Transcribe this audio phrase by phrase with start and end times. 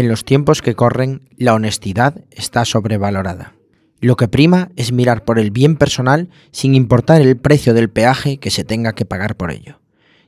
[0.00, 3.52] En los tiempos que corren, la honestidad está sobrevalorada.
[4.00, 8.38] Lo que prima es mirar por el bien personal sin importar el precio del peaje
[8.38, 9.82] que se tenga que pagar por ello.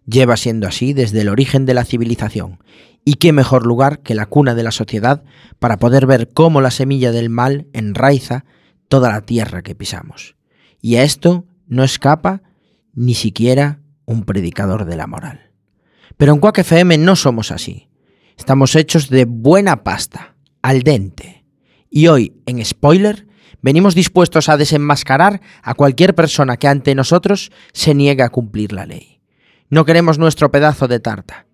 [0.05, 2.63] Lleva siendo así desde el origen de la civilización,
[3.03, 5.25] y qué mejor lugar que la cuna de la sociedad
[5.59, 8.45] para poder ver cómo la semilla del mal enraiza
[8.89, 10.37] toda la tierra que pisamos.
[10.83, 12.43] Y a esto no escapa
[12.93, 15.51] ni siquiera un predicador de la moral.
[16.19, 17.89] Pero en Quack FM no somos así.
[18.43, 21.45] Estamos hechos de buena pasta, al dente.
[21.89, 23.29] Y hoy, en Spoiler,
[23.61, 28.85] venimos dispuestos a desenmascarar a cualquier persona que ante nosotros se niegue a cumplir la
[28.85, 29.21] ley.
[29.71, 31.47] No queremos nuestro pedazo de tarta,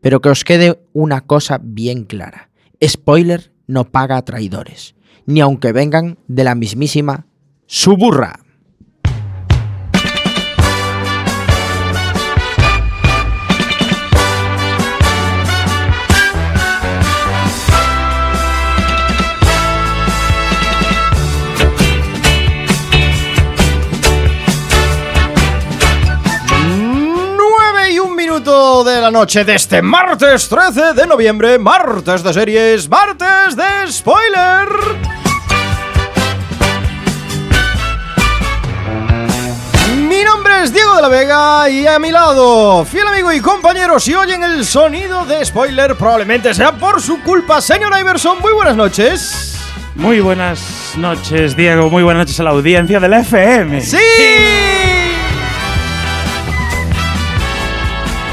[0.00, 2.50] pero que os quede una cosa bien clara.
[2.80, 4.94] Spoiler no paga a traidores,
[5.26, 7.26] ni aunque vengan de la mismísima
[7.66, 8.45] Suburra.
[29.06, 34.68] La noche de este martes 13 de noviembre, martes de series, martes de spoiler.
[40.08, 44.00] Mi nombre es Diego de la Vega y a mi lado, fiel amigo y compañero,
[44.00, 47.60] si oyen el sonido de spoiler, probablemente sea por su culpa.
[47.60, 49.56] Señor Iverson, muy buenas noches.
[49.94, 51.88] Muy buenas noches, Diego.
[51.90, 53.82] Muy buenas noches a la audiencia del FM.
[53.82, 53.98] ¡Sí!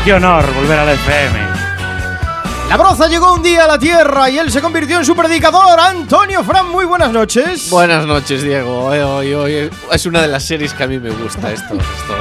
[0.06, 1.40] Qué honor volver al FM.
[2.70, 5.80] La broza llegó un día a la Tierra y él se convirtió en su predicador.
[5.80, 7.70] Antonio Fran, muy buenas noches.
[7.70, 8.86] Buenas noches, Diego.
[8.86, 11.76] Hoy- hoy es una de las series que a mí me gusta esto.
[11.76, 12.16] esto.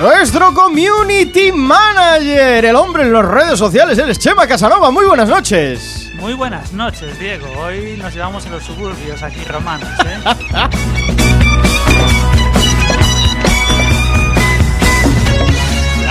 [0.00, 4.90] Nuestro community manager, el hombre en las redes sociales, él es Chema Casanova.
[4.90, 6.10] Muy buenas noches.
[6.16, 7.46] Muy buenas noches, Diego.
[7.58, 11.16] Hoy nos llevamos en los suburbios aquí romanos, ¿eh?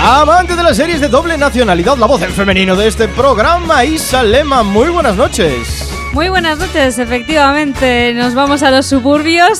[0.06, 4.22] amante de las series de doble nacionalidad, la voz en femenino de este programa, Isa
[4.22, 4.62] Lema.
[4.62, 5.92] Muy buenas noches.
[6.14, 9.60] Muy buenas noches, efectivamente, nos vamos a los suburbios,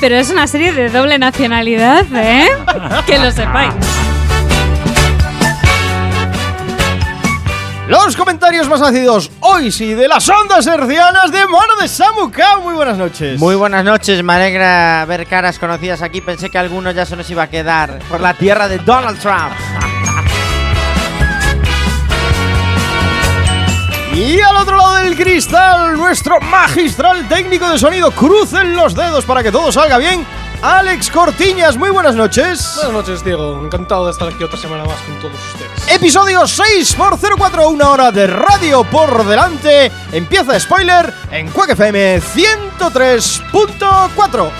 [0.00, 2.48] pero es una serie de doble nacionalidad, ¿eh?
[3.06, 3.72] que lo sepáis.
[7.86, 12.56] Los comentarios más ácidos, hoy sí, de las ondas hercianas de mano de Samuka.
[12.56, 13.38] Muy buenas noches.
[13.38, 16.22] Muy buenas noches, me alegra ver caras conocidas aquí.
[16.22, 19.52] Pensé que alguno ya se nos iba a quedar por la tierra de Donald Trump.
[24.14, 28.12] Y al otro lado del cristal, nuestro magistral técnico de sonido.
[28.12, 30.24] Crucen los dedos para que todo salga bien.
[30.66, 32.72] Alex Cortiñas, muy buenas noches.
[32.76, 33.60] Buenas noches, Diego.
[33.62, 35.94] Encantado de estar aquí otra semana más con todos ustedes.
[35.94, 39.92] Episodio 6 por 04, una hora de radio por delante.
[40.10, 44.50] Empieza spoiler en Quack FM 103.4.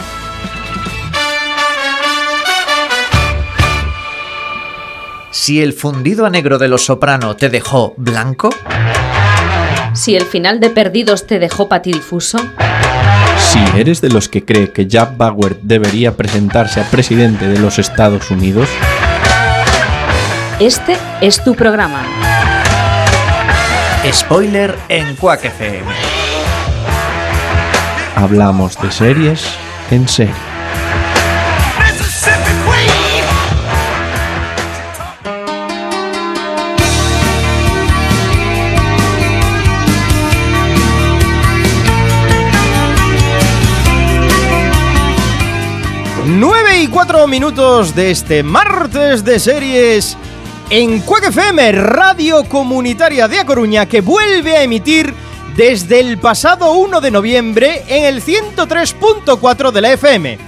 [5.30, 8.50] Si el fundido a negro de los soprano te dejó blanco,
[9.94, 12.36] Si el final de Perdidos te dejó patidifuso,
[13.54, 17.78] Si eres de los que cree que Jack Bauer debería presentarse a presidente de los
[17.78, 18.68] Estados Unidos,
[20.58, 22.02] este es tu programa.
[24.12, 25.86] spoiler en Quack FM.
[28.16, 29.44] hablamos de series
[29.90, 30.53] en serie.
[47.14, 50.16] 4 minutos de este martes de series
[50.68, 55.14] en Quack FM, Radio Comunitaria de A Coruña, que vuelve a emitir
[55.56, 60.38] desde el pasado 1 de noviembre en el 103.4 de la FM.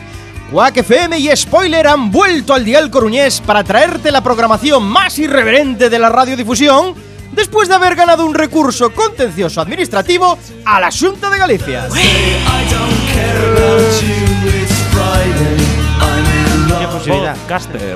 [0.50, 5.88] Quack FM y Spoiler han vuelto al dial coruñés para traerte la programación más irreverente
[5.88, 6.96] de la radiodifusión
[7.31, 11.88] después de haber ganado un recurso contencioso administrativo a la Junta de Galicia.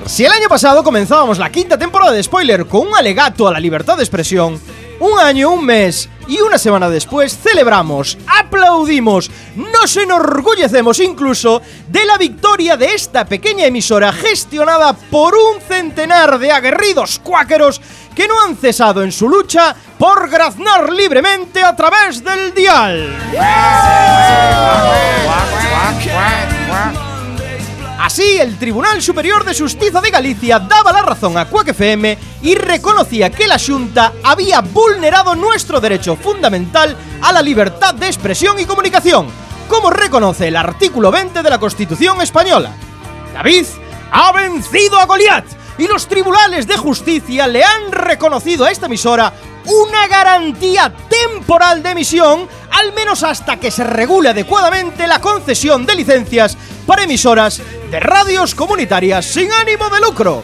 [0.07, 3.61] Si el año pasado comenzábamos la quinta temporada de Spoiler con un alegato a la
[3.61, 4.61] libertad de expresión,
[5.01, 12.19] un año, un mes y una semana después celebramos, aplaudimos, nos enorgullecemos incluso de la
[12.19, 17.81] victoria de esta pequeña emisora gestionada por un centenar de aguerridos cuáqueros
[18.15, 23.17] que no han cesado en su lucha por graznar libremente a través del dial.
[28.01, 32.55] Así el Tribunal Superior de Justicia de Galicia daba la razón a Quack FM y
[32.55, 38.65] reconocía que la Junta había vulnerado nuestro derecho fundamental a la libertad de expresión y
[38.65, 39.27] comunicación,
[39.69, 42.73] como reconoce el artículo 20 de la Constitución española.
[43.35, 43.67] David
[44.11, 45.45] ha vencido a Goliat
[45.77, 49.35] y los tribunales de justicia le han reconocido a esta emisora
[49.67, 55.97] una garantía temporal de emisión, al menos hasta que se regule adecuadamente la concesión de
[55.97, 56.57] licencias
[56.91, 60.43] para emisoras de radios comunitarias sin ánimo de lucro.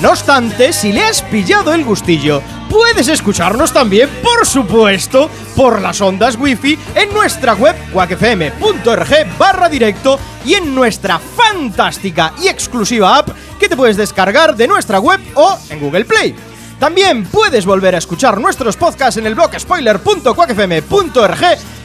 [0.00, 6.00] No obstante, si le has pillado el gustillo, puedes escucharnos también, por supuesto, por las
[6.00, 13.28] ondas wifi en nuestra web quackfm.org barra directo y en nuestra fantástica y exclusiva app
[13.60, 16.34] que te puedes descargar de nuestra web o en Google Play.
[16.82, 21.40] También puedes volver a escuchar nuestros podcasts en el blog spoiler.quackfm.org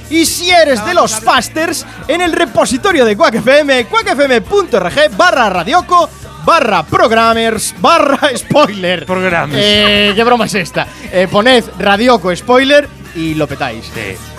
[0.09, 6.09] y si eres de los fasters, en el repositorio de Quack FM, quackfm.org barra radioco
[6.43, 9.05] barra programmers barra spoiler.
[9.05, 9.61] Programmers.
[9.63, 10.87] Eh, ¿Qué broma es esta?
[11.11, 13.91] Eh, poned radioco spoiler y lo petáis.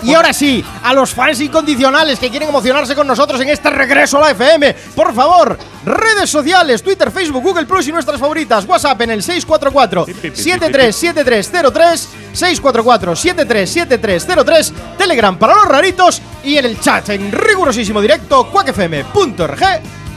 [0.03, 4.17] Y ahora sí, a los fans incondicionales que quieren emocionarse con nosotros en este regreso
[4.17, 9.01] a la FM, por favor, redes sociales, Twitter, Facebook, Google Plus y nuestras favoritas, WhatsApp
[9.01, 17.31] en el 644 737303 644 737303 Telegram para los raritos y en el chat en
[17.31, 19.61] rigurosísimo directo quackfm.org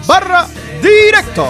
[0.07, 0.47] barra
[0.81, 1.47] directo.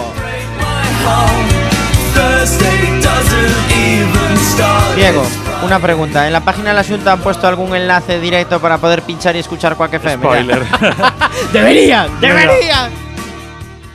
[4.95, 5.25] Diego,
[5.65, 6.27] una pregunta.
[6.27, 9.39] ¿En la página de la Junta han puesto algún enlace directo para poder pinchar y
[9.39, 10.23] escuchar Quack FM?
[10.23, 10.65] Spoiler.
[11.53, 12.91] Deberían, deberían.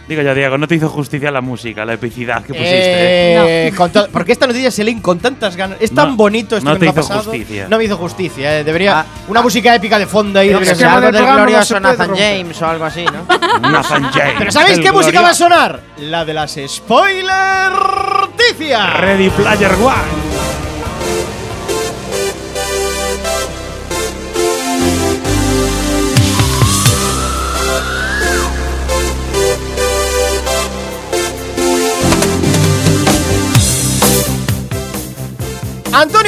[0.09, 3.67] Digo ya, Diego, no te hizo justicia la música, la epicidad que pusiste.
[3.69, 5.77] Eh, to- porque esta noticia se leen con tantas ganas.
[5.81, 7.23] Es tan No, bonito esto no que te me ha hizo pasado.
[7.31, 7.67] justicia.
[7.69, 8.59] No me hizo justicia.
[8.61, 9.01] eh, Debería.
[9.01, 9.07] Ah.
[9.29, 10.49] una música épica de fondo ahí.
[10.49, 10.87] Debería ser.
[10.87, 12.39] algo del glorioso Nathan romper.
[12.39, 13.61] James o algo así, ¿no?
[13.71, 14.35] Nathan James.
[14.39, 15.81] Pero ¿sabéis qué música va a sonar?
[15.99, 17.73] La de las spoiler
[18.21, 18.95] noticias.
[19.01, 20.18] Ready Player One.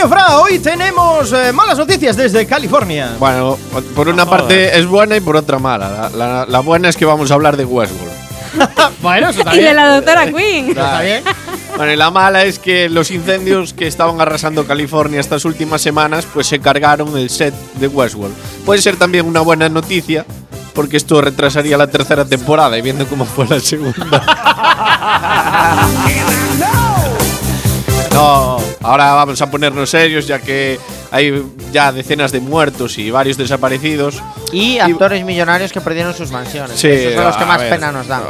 [0.02, 3.16] Antonio Fra, hoy tenemos eh, malas noticias desde California.
[3.18, 3.58] Bueno,
[3.94, 4.40] por una Joder.
[4.40, 5.90] parte es buena y por otra mala.
[5.90, 8.10] La, la- la buena es que vamos a hablar de Westworld.
[9.02, 9.76] bueno, eso está Y de bien.
[9.76, 10.70] la doctora Queen.
[10.70, 11.22] Está bien.
[11.76, 16.26] Bueno, y la mala es que los incendios que estaban arrasando California estas últimas semanas,
[16.32, 18.34] pues se cargaron el set de Westworld.
[18.64, 20.24] Puede ser también una buena noticia,
[20.74, 24.24] porque esto retrasaría la tercera temporada y viendo cómo fue la segunda.
[28.12, 30.78] No, ahora vamos a ponernos serios, ya que
[31.10, 31.42] hay
[31.72, 34.20] ya decenas de muertos y varios desaparecidos.
[34.52, 36.78] Y actores millonarios que perdieron sus mansiones.
[36.78, 38.22] Sí, Esos son los que más ver, pena nos dan.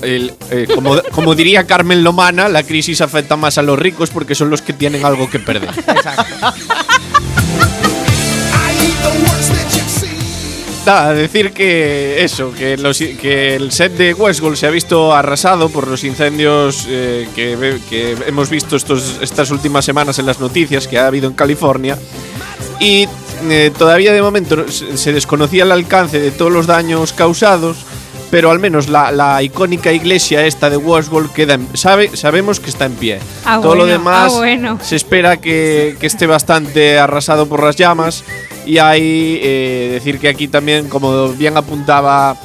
[0.00, 4.34] El- eh, como, como diría Carmen Lomana, la crisis afecta más a los ricos porque
[4.34, 5.68] son los que tienen algo que perder.
[5.76, 6.24] Exacto.
[10.88, 15.68] Nada, decir que eso, que, los- que el set de Westworld se ha visto arrasado
[15.68, 20.88] por los incendios eh, que, que hemos visto estos, estas últimas semanas en las noticias
[20.88, 21.98] que ha habido en California.
[22.80, 23.06] Y
[23.50, 27.76] eh, todavía de momento se desconocía el alcance de todos los daños causados,
[28.30, 32.70] pero al menos la, la icónica iglesia esta de Westworld queda en- sabe, sabemos que
[32.70, 33.18] está en pie.
[33.44, 34.78] Ah, Todo lo bueno, demás ah, bueno.
[34.82, 38.24] se espera que, que esté bastante arrasado por las llamas.
[38.68, 42.36] Y hay eh, decir que aquí también, como bien apuntaba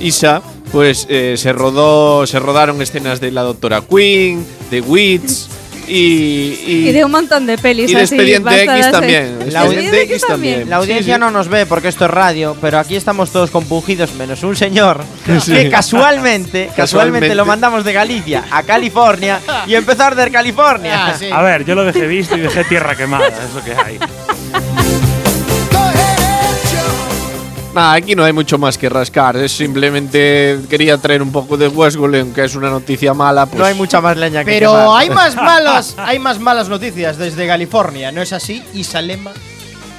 [0.00, 0.42] Isa,
[0.72, 5.48] pues eh, se rodó, se rodaron escenas de la Doctora Queen, de Wits
[5.86, 5.94] y,
[6.66, 8.16] y, Y de un montón de pelis y de así.
[8.16, 9.52] Expediente X basadas en- también.
[9.52, 10.68] La Expediente X también.
[10.68, 11.20] La audiencia Sí, sí.
[11.20, 15.00] no nos ve porque esto es radio, pero aquí estamos todos compungidos, menos un señor
[15.40, 15.52] Sí.
[15.52, 21.06] que casualmente, casualmente, lo mandamos de Galicia a California y empezó a arder California.
[21.06, 21.30] Ah, sí.
[21.32, 23.98] A ver, yo lo dejé visto y dejé tierra quemada, es lo que hay.
[27.78, 29.36] Nada, aquí no hay mucho más que rascar.
[29.36, 33.46] Es simplemente quería traer un poco de Westworld, aunque es una noticia mala.
[33.46, 35.00] Pues, No hay mucha más leña que Pero quemar.
[35.00, 38.62] hay más malas, hay más malas noticias desde California, ¿no es así?
[38.74, 39.30] Isalema,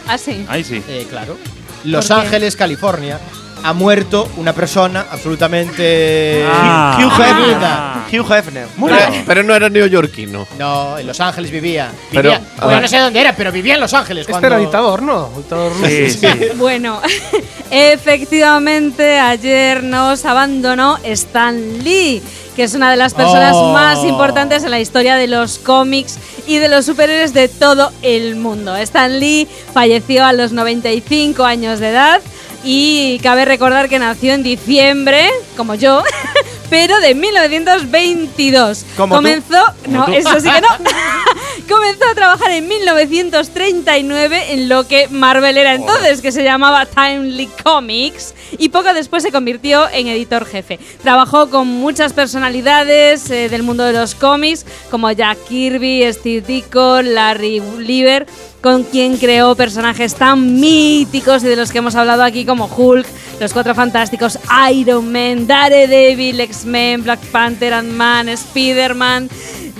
[0.08, 0.46] Ah, sí.
[0.50, 0.84] Ahí sí.
[0.90, 1.38] eh, claro.
[1.86, 2.12] Los.
[2.12, 3.20] Ángeles, California.
[3.64, 6.98] Ha muerto una persona absolutamente Ah.
[7.00, 7.58] Hugh Hefner.
[7.62, 8.06] Ah.
[8.12, 8.68] Hugh Hefner.
[8.78, 10.48] Muy Pero, pero no era neoyorquino.
[10.58, 11.92] No, en Los Ángeles vivía.
[12.12, 14.22] Pero, Vivía- bueno, no sé dónde era, pero vivía en Los Ángeles.
[14.22, 15.30] Este cuando- era dictador, ¿no?
[15.36, 16.28] Dictador Sí, sí.
[16.56, 17.02] Bueno,
[17.72, 22.22] efectivamente ayer nos abandonó Stan Lee,
[22.56, 23.72] que es una de las personas Oh.
[23.74, 28.36] más importantes en la historia de los cómics y de los superhéroes de todo el
[28.36, 28.76] mundo.
[28.78, 32.22] Stan Lee falleció a los 95 años de edad
[32.64, 36.04] y cabe recordar que nació en diciembre, como yo,
[36.70, 38.86] pero de 1922.
[38.98, 39.18] Como tú.
[39.18, 40.68] Comenzó, no, eso sí que no.
[41.70, 47.48] Comenzó a trabajar en 1939 en lo que Marvel era entonces, que se llamaba Timely
[47.64, 50.80] Comics, y poco después se convirtió en editor jefe.
[51.02, 57.02] Trabajó con muchas personalidades eh, del mundo de los cómics, como Jack Kirby, Steve Ditko,
[57.02, 58.26] Larry Lieber,
[58.62, 63.08] con quien creó personajes tan míticos y de los que hemos hablado aquí como Hulk,
[63.40, 64.38] Los Cuatro Fantásticos,
[64.74, 69.30] Iron Man, Daredevil, X-Men, Black Panther, Ant-Man, Spider-Man,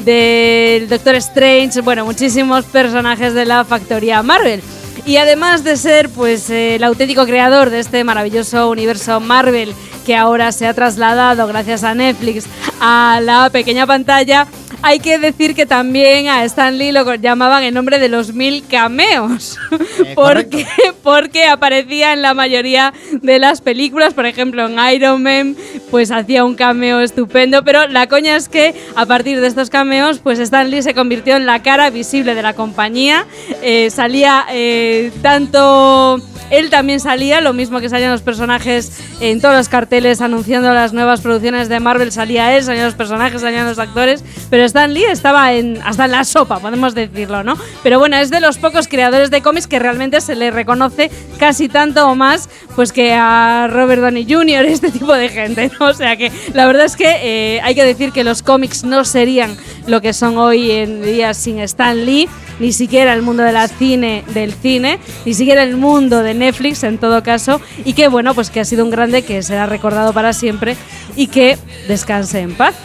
[0.06, 4.62] del Doctor Strange, bueno, muchísimos personajes de la factoría Marvel.
[5.06, 9.74] Y además de ser pues eh, el auténtico creador de este maravilloso universo Marvel
[10.06, 12.46] que ahora se ha trasladado gracias a Netflix
[12.80, 14.48] a la pequeña pantalla,
[14.82, 18.66] hay que decir que también a Stan Lee lo llamaban el nombre de los mil
[18.68, 19.58] cameos.
[20.16, 20.66] porque,
[21.04, 24.14] porque aparecía en la mayoría de las películas.
[24.14, 25.56] Por ejemplo, en Iron Man,
[25.92, 27.64] pues hacía un cameo estupendo.
[27.64, 31.36] Pero la coña es que a partir de estos cameos, pues Stan Lee se convirtió
[31.36, 33.26] en la cara visible de la compañía.
[33.62, 36.22] Eh, salía eh, tanto.
[36.50, 40.94] Él también salía, lo mismo que salían los personajes en todos los carteles anunciando las
[40.94, 45.06] nuevas producciones de Marvel, salía él, salían los personajes, salían los actores, pero Stan Lee
[45.06, 47.58] estaba en, hasta en la sopa, podemos decirlo, ¿no?
[47.82, 51.10] Pero bueno, es de los pocos creadores de cómics que realmente se le reconoce
[51.40, 55.88] casi tanto o más pues que a Robert Downey Jr., este tipo de gente, ¿no?
[55.88, 59.04] O sea que la verdad es que eh, hay que decir que los cómics no
[59.06, 59.58] serían
[59.88, 63.68] lo que son hoy en día sin Stan Lee, ni siquiera el mundo de la
[63.68, 68.36] cine, del cine, ni siquiera el mundo de Netflix en todo caso, y que bueno,
[68.36, 70.78] pues que ha sido un grande que será recordado para siempre
[71.16, 71.58] y que
[71.88, 72.76] descanse en paz.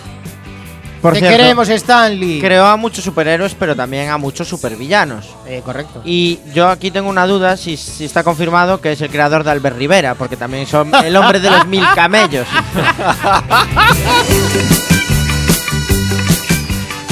[1.05, 2.41] Por Te cierto, queremos, Stanley.
[2.41, 5.27] Creó a muchos superhéroes, pero también a muchos supervillanos.
[5.47, 6.01] Eh, correcto.
[6.03, 9.51] Y yo aquí tengo una duda si, si está confirmado que es el creador de
[9.51, 12.47] Albert Rivera, porque también son el hombre de los mil camellos.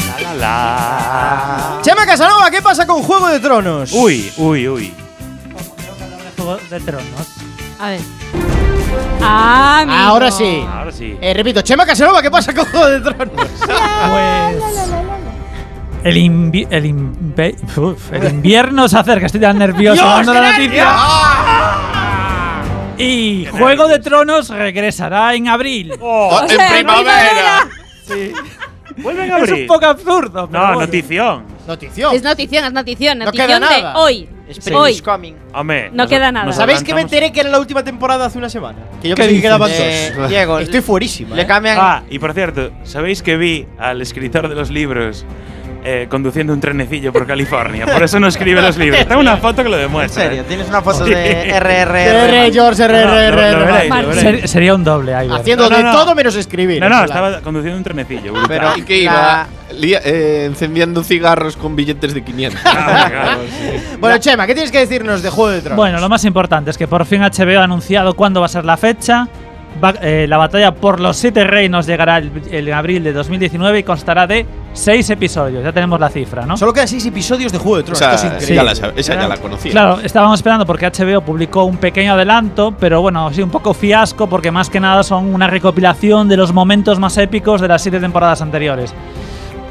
[0.08, 1.78] La, la, la.
[1.82, 3.92] Chema Casanova, ¿qué pasa con Juego de Tronos?
[3.92, 4.94] Uy, uy, uy.
[6.38, 7.41] Juego de Tronos.
[7.82, 8.00] A ver.
[9.20, 9.98] Ah, amigo.
[9.98, 10.64] Ahora sí.
[10.72, 11.16] Ahora sí.
[11.20, 13.30] Eh, repito, Chema Casanova, ¿qué pasa con Juego de Tronos?
[13.34, 14.56] Pues.
[16.04, 16.94] El, invi- el,
[17.82, 20.88] uf, el invierno se acerca, estoy tan nervioso ¡Dios, dando la noticia.
[22.98, 25.92] Y Juego de Tronos regresará en abril.
[26.00, 27.68] Oh, O sea, en primavera.
[28.96, 29.62] Vuelven a Es abrir.
[29.62, 30.48] un poco absurdo.
[30.48, 30.80] pero No, bueno.
[30.82, 31.44] notición.
[31.66, 32.14] Notición.
[32.14, 33.18] Es notición, es notición.
[33.18, 33.98] No Notición queda de nada.
[33.98, 34.28] hoy.
[34.48, 34.90] Spring Hoy.
[34.92, 35.34] is coming.
[35.54, 35.88] Hombre.
[35.90, 36.44] No nos- queda nada.
[36.46, 37.12] nos ¿Sabéis que me adelantamos.
[37.12, 38.78] enteré que era la última temporada hace una semana?
[39.00, 39.42] Que yo ¿Qué pensé que dices?
[39.42, 40.28] quedaban Eh, dos.
[40.28, 41.36] Diego, Estoy fuerísima.
[41.36, 41.46] le eh.
[41.46, 41.78] cambian.
[41.80, 45.24] Ah, y por cierto, ¿sabéis que vi al escritor de los libros
[45.84, 47.86] eh, conduciendo un trenecillo por California?
[47.86, 49.06] Por eso no escribe los libros.
[49.06, 50.22] Tengo una foto que lo en demuestra.
[50.24, 50.44] serio, ¿eh?
[50.46, 52.52] tienes una foto de RRR.
[52.52, 53.72] George, R, No, R, lo- R, lo R.
[53.72, 54.14] veréis, lo Martín.
[54.14, 54.40] veréis.
[54.40, 55.28] Ser- sería un doble ahí.
[55.30, 56.80] Haciendo de todo menos escribir.
[56.80, 58.32] No, no, estaba conduciendo un trenecillo.
[58.48, 59.46] Pero- Y que iba
[59.80, 62.60] eh, encendiendo cigarros con billetes de 500.
[62.64, 63.76] Ah, claro, sí.
[63.92, 65.76] la- Bueno, Chema, ¿qué tienes que decirnos de Juego de Tronos?
[65.76, 68.64] Bueno, lo más importante es que por fin HBO ha anunciado cuándo va a ser
[68.64, 69.28] la fecha.
[69.82, 73.80] Va- eh, la batalla por los siete reinos llegará el, el en abril de 2019
[73.80, 75.62] y constará de seis episodios.
[75.64, 76.56] Ya tenemos la cifra, ¿no?
[76.56, 78.00] Solo quedan seis episodios de Juego de Tronos.
[78.00, 78.54] Esa, Esto es increíble.
[78.56, 79.72] ya la, esa ya la conocía.
[79.72, 83.74] Claro, estábamos esperando porque HBO publicó un pequeño adelanto, pero bueno, ha sido un poco
[83.74, 87.82] fiasco porque más que nada son una recopilación de los momentos más épicos de las
[87.82, 88.94] siete temporadas anteriores.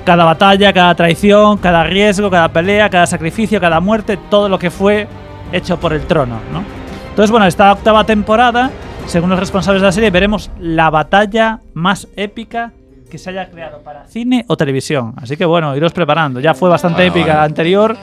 [0.04, 4.72] Cada batalla, cada traición, cada riesgo, cada pelea, cada sacrificio, cada muerte, todo lo que
[4.72, 5.08] fue
[5.52, 6.64] hecho por el trono, ¿no?
[7.10, 8.72] Entonces, bueno, esta octava temporada,
[9.12, 12.72] según los responsables de la serie, veremos la batalla más épica
[13.10, 15.14] que se haya creado para cine o televisión.
[15.18, 16.40] Así que bueno, iros preparando.
[16.40, 17.40] Ya fue bastante Bueno, épica bueno.
[17.40, 17.98] la anterior.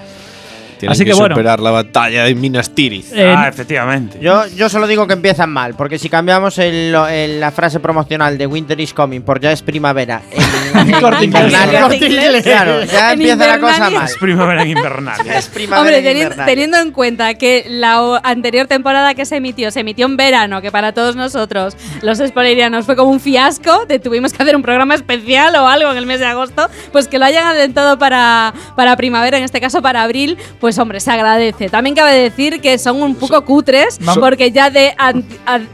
[0.79, 1.35] Tienen así que, que bueno.
[1.35, 3.13] superar la batalla de Minas Tirith.
[3.13, 4.19] Eh, Ah, efectivamente.
[4.21, 7.81] Yo, yo solo digo que empiezan mal, porque si cambiamos el- lo- el- la frase
[7.81, 11.45] promocional de Winter is coming por ya es primavera en, en Corte inglés.
[11.45, 12.43] Invernalia, Corte inglés.
[12.43, 14.05] claro, ya En empieza la cosa mal.
[14.05, 15.39] Es primavera en Invernalia.
[15.39, 16.45] Es primavera Hombre, en teni- Invernalia.
[16.47, 20.71] teniendo en cuenta que la anterior temporada que se emitió, se emitió en verano, que
[20.71, 24.95] para todos nosotros, los spoilerianos, fue como un fiasco, de tuvimos que hacer un programa
[24.95, 28.97] especial o algo en el mes de agosto, pues que lo hayan adentado para, para
[28.97, 31.71] primavera, en este caso para abril, pues pues hombre, se agradece.
[31.71, 35.15] También cabe decir que son un poco cutres, porque ya de a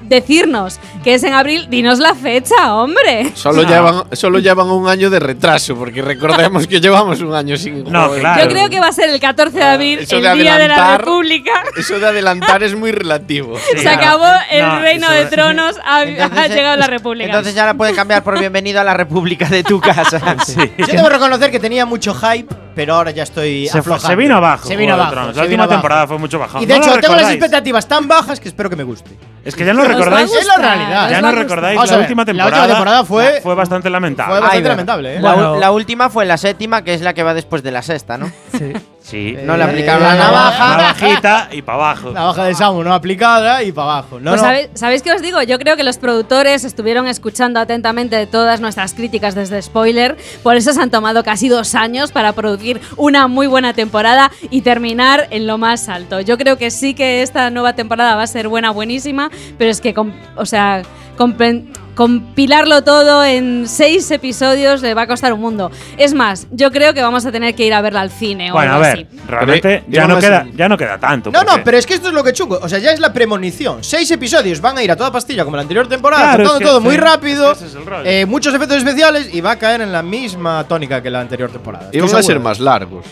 [0.02, 3.32] decirnos que es en abril, dinos la fecha, hombre.
[3.34, 7.82] Solo, llevan, solo llevan un año de retraso, porque recordemos que llevamos un año sin
[7.90, 8.44] No, claro.
[8.44, 10.68] Yo creo que va a ser el 14 de abril, eso el de día de
[10.68, 11.64] la República.
[11.76, 13.58] Eso de adelantar es muy relativo.
[13.74, 17.26] Sí, Se acabó el No, reino de tronos, ha, ha Entonces, eh, llegado la República.
[17.26, 20.20] Entonces ya la pueden cambiar por bienvenido a la República de tu casa.
[20.78, 24.08] Yo debo reconocer que tenía mucho hype, pero ahora ya estoy Se, fue- aflojando.
[24.08, 24.68] se vino abajo.
[24.68, 25.12] Se vino Juego de abajo.
[25.12, 25.34] Tronos.
[25.34, 25.76] se La vino última abajo.
[25.76, 26.62] temporada fue mucho bajón.
[26.62, 29.10] Y de ¿No hecho, lo tengo las expectativas tan bajas que espero que me guste.
[29.44, 30.32] Es que ya no a recordáis.
[30.32, 31.10] Es la realidad.
[31.10, 31.76] Ya no recordáis.
[31.76, 33.04] Vamos La última la última temporada.
[33.04, 34.32] fue- fue bastante lamentable.
[34.32, 34.68] Fue bastante Ahí va.
[34.70, 35.20] lamentable, ¿eh?
[35.20, 38.16] La, la última fue la séptima, que es la que va después de la sexta,
[38.18, 38.30] ¿no?
[38.56, 38.72] Sí.
[39.06, 39.36] Sí.
[39.44, 40.76] No le Eh, aplicaron la eh, navaja.
[40.78, 42.10] Navajita y para abajo.
[42.12, 44.18] La baja de Samu no aplicada y para abajo.
[44.18, 44.46] No, Pues no.
[44.48, 45.42] ¿sabéis, ¿sabéis qué os digo?
[45.42, 50.72] Yo creo que los productores estuvieron escuchando atentamente todas nuestras críticas desde Spoiler, por eso
[50.72, 55.46] se han tomado casi dos años para producir una muy buena temporada y terminar en
[55.46, 56.22] lo más alto.
[56.22, 59.82] Yo creo que sí que esta nueva temporada va a ser buena, buenísima, pero es
[59.82, 59.94] que,
[60.36, 60.80] o sea,
[61.18, 65.70] compen- compilarlo todo en seis episodios le va a costar un mundo.
[65.96, 68.54] Es más, yo creo que vamos a tener que ir a verla al cine o
[68.54, 69.20] Bueno, a algo ver, así.
[69.28, 71.30] realmente ya no, queda, ya no queda tanto.
[71.30, 72.58] No, no, pero es que esto es lo que chungo.
[72.62, 73.82] O sea, ya es la premonición.
[73.82, 76.58] Seis episodios van a ir a toda pastilla como la anterior temporada, Claro, contando es
[76.60, 77.52] que todo sí, muy rápido.
[77.52, 81.20] es eh, muchos efectos especiales y va a caer en la misma tónica que la
[81.20, 81.90] anterior temporada.
[81.92, 83.04] Y van a ser más largos.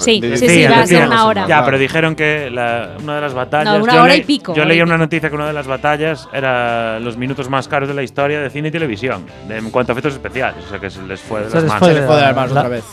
[0.00, 1.46] Sí, De- sí, sí, va a ser una hora.
[1.46, 3.74] Ya, pero dijeron que la- una de las batallas.
[3.78, 5.52] No, una yo hora y pico, Yo hora leí y una noticia que una de
[5.52, 9.58] las batallas era los minutos más caros de la historia de cine y televisión, de-
[9.58, 10.64] en cuanto a efectos especiales.
[10.66, 11.78] O sea que se les fue de las les manos.
[11.78, 12.84] fue Se de- le puede dar más La- otra vez.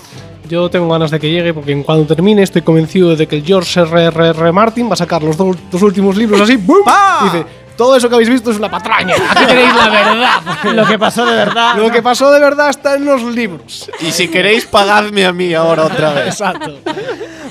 [0.50, 3.44] Yo tengo ganas de que llegue porque en cuando termine estoy convencido de que el
[3.44, 4.52] George R.R.R.
[4.54, 6.58] Martin va a sacar los dos, dos últimos libros así.
[6.58, 7.20] ¡Pa!
[7.22, 7.46] Y dice,
[7.78, 9.16] todo eso que habéis visto es una patraña.
[9.30, 10.42] Aquí tenéis la verdad.
[10.74, 11.76] Lo que pasó de verdad.
[11.76, 13.90] Lo que pasó de verdad está en los libros.
[14.02, 16.28] Y si queréis, pagadme a mí ahora otra vez.
[16.28, 16.80] Exacto.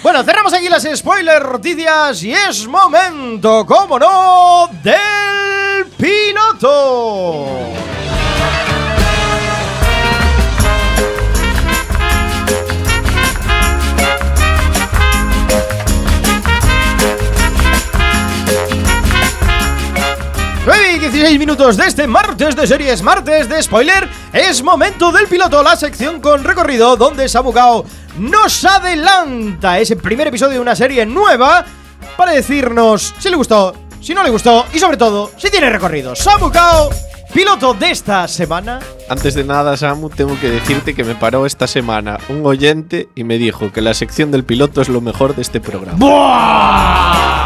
[0.02, 7.47] Bueno, cerramos aquí las spoiler noticias y es momento, como no, del piloto.
[21.10, 24.08] 16 minutos de este martes de series, martes de spoiler.
[24.32, 27.84] Es momento del piloto, la sección con recorrido donde Samukao
[28.18, 31.64] nos adelanta ese primer episodio de una serie nueva
[32.16, 36.16] para decirnos si le gustó, si no le gustó y sobre todo si tiene recorrido.
[36.16, 36.90] Samukao,
[37.33, 38.81] piloto de esta semana.
[39.09, 43.22] Antes de nada, Samu, tengo que decirte que me paró esta semana un oyente y
[43.22, 47.45] me dijo que la sección del piloto es lo mejor de este programa.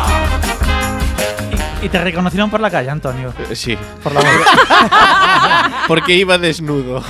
[1.83, 3.33] Y te reconocieron por la calle, Antonio.
[3.51, 4.21] Eh, Sí, Por la
[5.89, 7.03] porque iba desnudo.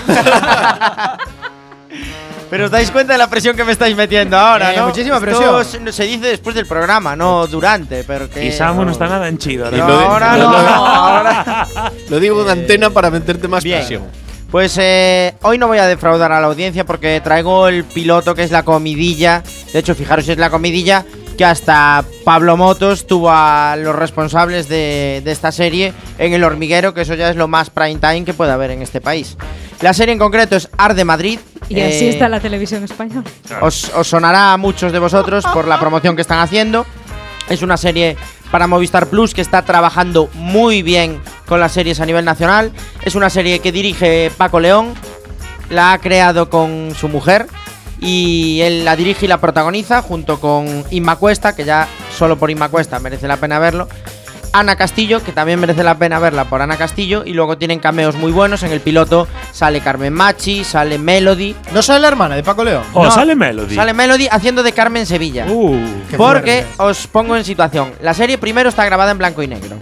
[2.48, 4.86] Pero os dais cuenta de la presión que me estáis metiendo ahora, Eh, ¿no?
[4.88, 5.26] muchísima Esto
[5.62, 5.86] presión.
[5.88, 9.28] Se, se dice después del programa, no durante, pero que Y Samu no está nada
[9.28, 9.68] en chido.
[9.72, 11.66] Y No, lo de- ahora no, lo- ahora.
[12.08, 13.78] Lo digo en antena para meterte más Bien.
[13.78, 14.02] presión.
[14.50, 18.42] Pues eh, hoy no voy a defraudar a la audiencia porque traigo el piloto que
[18.42, 19.44] es la comidilla.
[19.72, 21.04] De hecho, fijaros, es la comidilla
[21.40, 26.92] que hasta Pablo Motos tuvo a los responsables de, de esta serie en El Hormiguero,
[26.92, 29.38] que eso ya es lo más prime time que puede haber en este país.
[29.80, 31.38] La serie en concreto es Arde Madrid.
[31.70, 33.24] Y así Eh, está la televisión española.
[33.62, 36.84] os, os sonará a muchos de vosotros por la promoción que están haciendo.
[37.48, 38.18] Es una serie
[38.50, 42.70] para Movistar Plus que está trabajando muy bien con las series a nivel nacional.
[43.00, 44.92] Es una serie que dirige Paco León.
[45.70, 47.46] La ha creado con su mujer.
[48.00, 51.86] Y él la dirige y la protagoniza junto con Inma Cuesta, que ya
[52.16, 53.88] solo por Inma Cuesta merece la pena verlo.
[54.52, 57.22] Ana Castillo, que también merece la pena verla por Ana Castillo.
[57.24, 58.62] Y luego tienen cameos muy buenos.
[58.62, 61.54] En el piloto sale Carmen Machi, sale Melody.
[61.72, 62.82] ¿No sale la hermana de Paco León?
[62.92, 63.76] O No, sale Melody.
[63.76, 65.46] Sale Melody haciendo de Carmen Sevilla.
[65.48, 65.78] Uh,
[66.16, 67.92] Porque os pongo en situación.
[68.02, 69.76] La serie primero está grabada en blanco y negro.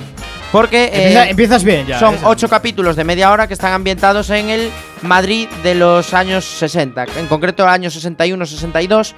[0.51, 1.99] Porque eh, Empieza- empiezas bien ya.
[1.99, 2.29] son esa.
[2.29, 4.71] ocho capítulos de media hora que están ambientados en el
[5.03, 7.05] Madrid de los años 60.
[7.19, 9.15] En concreto, el año 61-62.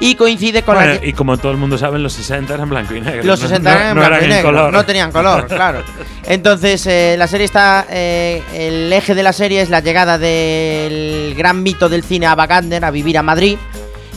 [0.00, 1.04] Y coincide con bueno, la.
[1.04, 3.24] y como todo el mundo sabe, los 60 eran blanco y negro.
[3.24, 4.72] Los no- 60 no- eran en no blanco eran y en negro, color.
[4.72, 5.82] no tenían color, claro.
[6.24, 7.84] Entonces, eh, la serie está.
[7.90, 12.46] eh, el eje de la serie es la llegada del gran mito del cine Ava
[12.46, 13.58] Gardner a vivir a Madrid.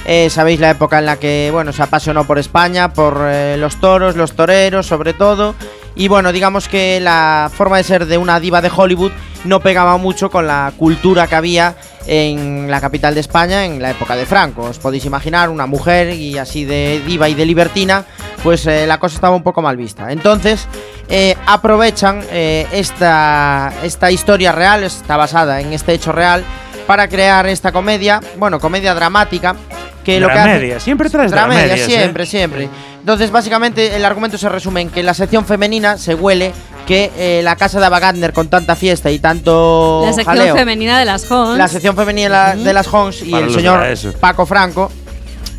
[0.06, 3.80] Eh, Sabéis la época en la que, bueno, se apasionó por España, por eh, los
[3.80, 5.56] toros, los toreros, sobre todo.
[5.96, 9.12] Y bueno, digamos que la forma de ser de una diva de Hollywood
[9.44, 11.76] no pegaba mucho con la cultura que había
[12.08, 14.64] en la capital de España en la época de Franco.
[14.64, 18.06] Os podéis imaginar una mujer y así de diva y de libertina,
[18.44, 20.12] pues eh, la cosa estaba un poco mal vista.
[20.12, 20.68] Entonces
[21.10, 26.44] eh, aprovechan eh, esta, esta historia real, está basada en este hecho real,
[26.88, 29.56] para crear esta comedia, bueno, comedia dramática,
[30.04, 31.86] que lo que hace- siempre traes Dramedia, ¿eh?
[31.86, 32.70] siempre, siempre.
[33.00, 36.52] Entonces, básicamente, el argumento se resume en que en la sección femenina se huele
[36.86, 40.56] que eh, la casa de Ava Gardner con tanta fiesta y tanto La sección jaleo,
[40.56, 41.58] femenina de las Hons.
[41.58, 43.84] la sección femenina de las Hons y Para el señor.
[44.20, 44.92] Paco Franco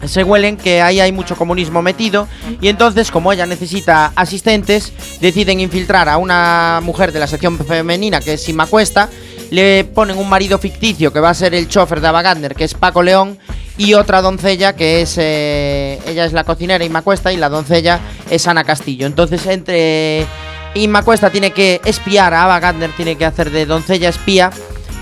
[0.05, 2.27] se huelen que ahí hay mucho comunismo metido
[2.61, 8.21] y entonces como ella necesita asistentes deciden infiltrar a una mujer de la sección femenina
[8.21, 9.09] que es Sima Cuesta
[9.53, 12.65] le ponen un marido ficticio que va a ser el chofer de Ava Gardner que
[12.65, 13.39] es Paco León
[13.83, 18.01] y otra doncella que es eh, ella es la cocinera Inma Cuesta y la doncella
[18.31, 20.27] es Ana Castillo entonces entre
[20.75, 24.51] Inma Cuesta tiene que espiar a Ava Gardner tiene que hacer de doncella espía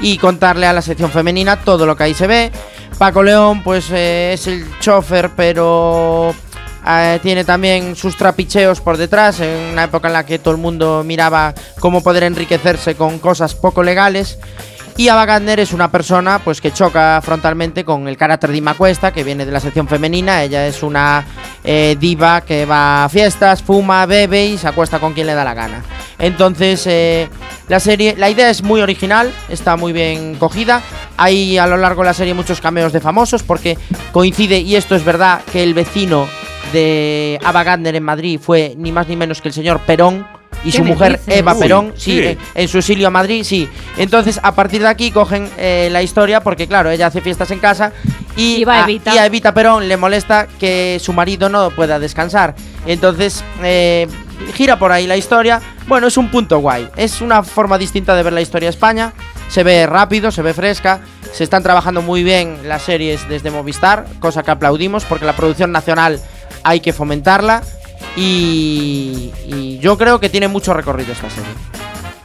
[0.00, 2.50] y contarle a la sección femenina todo lo que ahí se ve.
[2.98, 6.34] Paco León, pues eh, es el chofer, pero
[6.86, 10.60] eh, tiene también sus trapicheos por detrás, en una época en la que todo el
[10.60, 14.38] mundo miraba cómo poder enriquecerse con cosas poco legales.
[15.00, 18.74] Y Ava Gardner es una persona pues que choca frontalmente con el carácter de Inma
[18.74, 20.42] Cuesta, que viene de la sección femenina.
[20.42, 21.24] Ella es una
[21.64, 25.42] eh, diva que va a fiestas, fuma, bebe y se acuesta con quien le da
[25.42, 25.82] la gana.
[26.18, 27.30] Entonces, eh,
[27.68, 30.82] la serie, la idea es muy original, está muy bien cogida.
[31.16, 33.78] Hay a lo largo de la serie muchos cameos de famosos porque
[34.12, 36.28] coincide, y esto es verdad, que el vecino
[36.74, 40.26] de Ava Gardner en Madrid fue ni más ni menos que el señor Perón
[40.64, 41.38] y ¿Qué su mujer dices?
[41.38, 42.26] Eva Uy, Perón, sí, sí.
[42.26, 43.68] en- en su exilio a Madrid, sí.
[43.96, 47.58] Entonces, a partir de aquí cogen eh, la historia porque, claro, ella hace fiestas en
[47.58, 47.92] casa
[48.36, 49.14] y, Y va a, Evita.
[49.14, 52.54] y a Evita Perón le molesta que su marido no pueda descansar.
[52.86, 54.06] Entonces, eh,
[54.54, 55.60] gira por ahí la historia.
[55.86, 56.88] Bueno, es un punto guay.
[56.96, 59.12] Es una forma distinta de ver la historia de España.
[59.48, 61.00] Se ve rápido, se ve fresca.
[61.32, 65.72] Se están trabajando muy bien las series desde Movistar, cosa que aplaudimos porque la producción
[65.72, 66.20] nacional
[66.64, 67.62] hay que fomentarla.
[68.16, 71.50] Y, y yo creo que tiene mucho recorrido esta serie.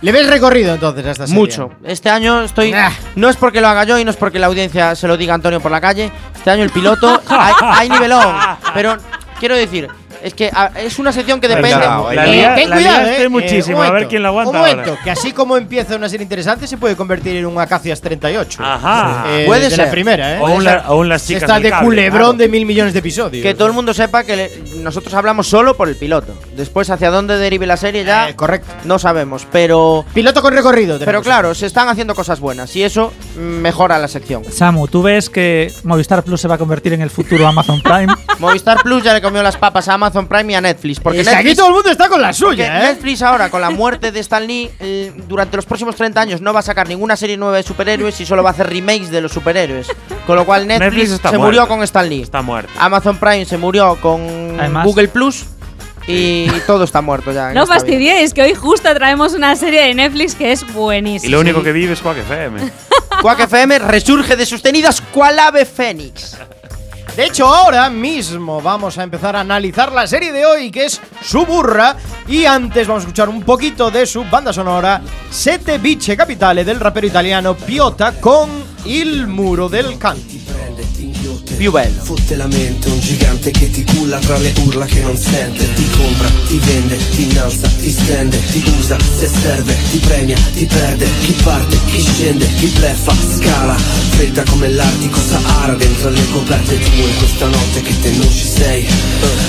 [0.02, 1.40] ¿Le ves recorrido entonces a esta serie?
[1.40, 1.72] Mucho.
[1.84, 2.74] Este año estoy.
[3.16, 5.34] No es porque lo haga yo y no es porque la audiencia se lo diga
[5.34, 6.12] a Antonio por la calle.
[6.36, 8.36] Este año el piloto hay, hay nivelón.
[8.74, 8.98] Pero
[9.40, 9.88] quiero decir,
[10.26, 10.52] es que
[10.84, 11.74] es una sección que depende.
[11.76, 13.30] Cuidado, La, Eh, lia- ten la cuidado, eh.
[13.30, 15.04] muchísimo, Eh, a ver quién la aguanta Un momento, ahora.
[15.04, 18.64] que así como empieza una serie interesante, se puede convertir en un Acacias 38.
[18.64, 19.26] Ajá.
[19.30, 19.92] Eh, Puede de la ser.
[19.92, 20.40] primera, ¿eh?
[20.42, 22.34] O un, la- o un las chicas Está de cable, culebrón claro.
[22.34, 23.44] de mil millones de episodios.
[23.44, 26.34] Que todo el mundo sepa que le- nosotros hablamos solo por el piloto.
[26.56, 28.72] Después, hacia dónde derive la serie ya Eh, correcto.
[28.84, 29.46] no sabemos.
[29.52, 30.06] Pero.
[30.14, 30.98] Piloto con recorrido.
[31.04, 34.44] Pero claro, se están haciendo cosas buenas y eso mejora la sección.
[34.50, 38.08] Samu, ¿tú ves que Movistar Plus se va a convertir en el futuro Amazon Prime?
[38.40, 41.00] Movistar Plus ya le comió las papas a Amazon Prime y a Netflix.
[41.00, 42.94] Porque Es aquí todo el mundo está con la suya, ¿eh?
[42.94, 46.54] Netflix ahora, con la muerte de Stan Lee, eh, durante los próximos 30 años no
[46.54, 49.22] va a sacar ninguna serie nueva de superhéroes y solo va a hacer remakes de
[49.22, 49.88] los superhéroes.
[50.26, 51.52] Con lo cual Netflix, Netflix está se muerto.
[51.60, 52.22] murió con Stan Lee.
[52.22, 52.72] Está muerto.
[52.80, 55.46] Amazon Prime se murió con Además- Google Plus
[56.08, 57.52] y todo está muerto ya.
[57.54, 61.28] No fastidiéis, que hoy justo traemos una serie de Netflix que es buenísima.
[61.28, 62.60] Y lo único que vive es Quack FM.
[63.22, 66.38] Quack FM resurge de sus tenidas cual ave fénix.
[67.16, 71.02] De hecho, ahora mismo vamos a empezar a analizar la serie de hoy, que es
[71.22, 71.96] Suburra.
[72.28, 76.80] Y antes vamos a escuchar un poquito de su banda sonora, Sette Bice Capitale, del
[76.80, 78.50] rapero italiano Piota, con
[78.86, 80.46] Il Muro del Canti.
[81.56, 82.04] Più bello.
[82.04, 85.74] Fotte la mente un gigante che ti culla tra le urla che non sente.
[85.74, 90.66] Ti compra, ti vende, ti innalza, ti stende Ti usa, se serve, ti premia, ti
[90.66, 91.08] perde.
[91.22, 93.76] Chi parte, chi scende, chi bleffa, scala.
[93.76, 98.86] Fredda come l'Artico Sahara dentro le coperte tue Questa notte che te non ci sei.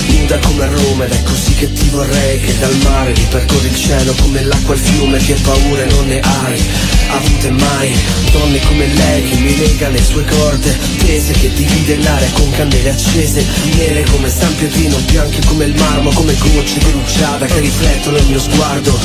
[0.07, 4.13] Nuda come Roma ed è così che ti vorrei Che dal mare ripercorri il cielo
[4.21, 6.63] come l'acqua il fiume Che paure non ne hai
[7.09, 7.95] avute mai.
[8.31, 12.89] Donne come lei che mi lega le sue corde Tese che divide l'aria con candele
[12.89, 18.17] accese Nere come San Pietrino, bianche come il marmo Come gocce di rugiada che riflettono
[18.17, 18.99] il mio sguardo.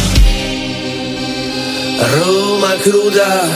[1.98, 3.48] Roma cruda,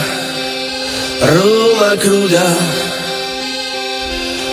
[1.20, 2.95] Roma cruda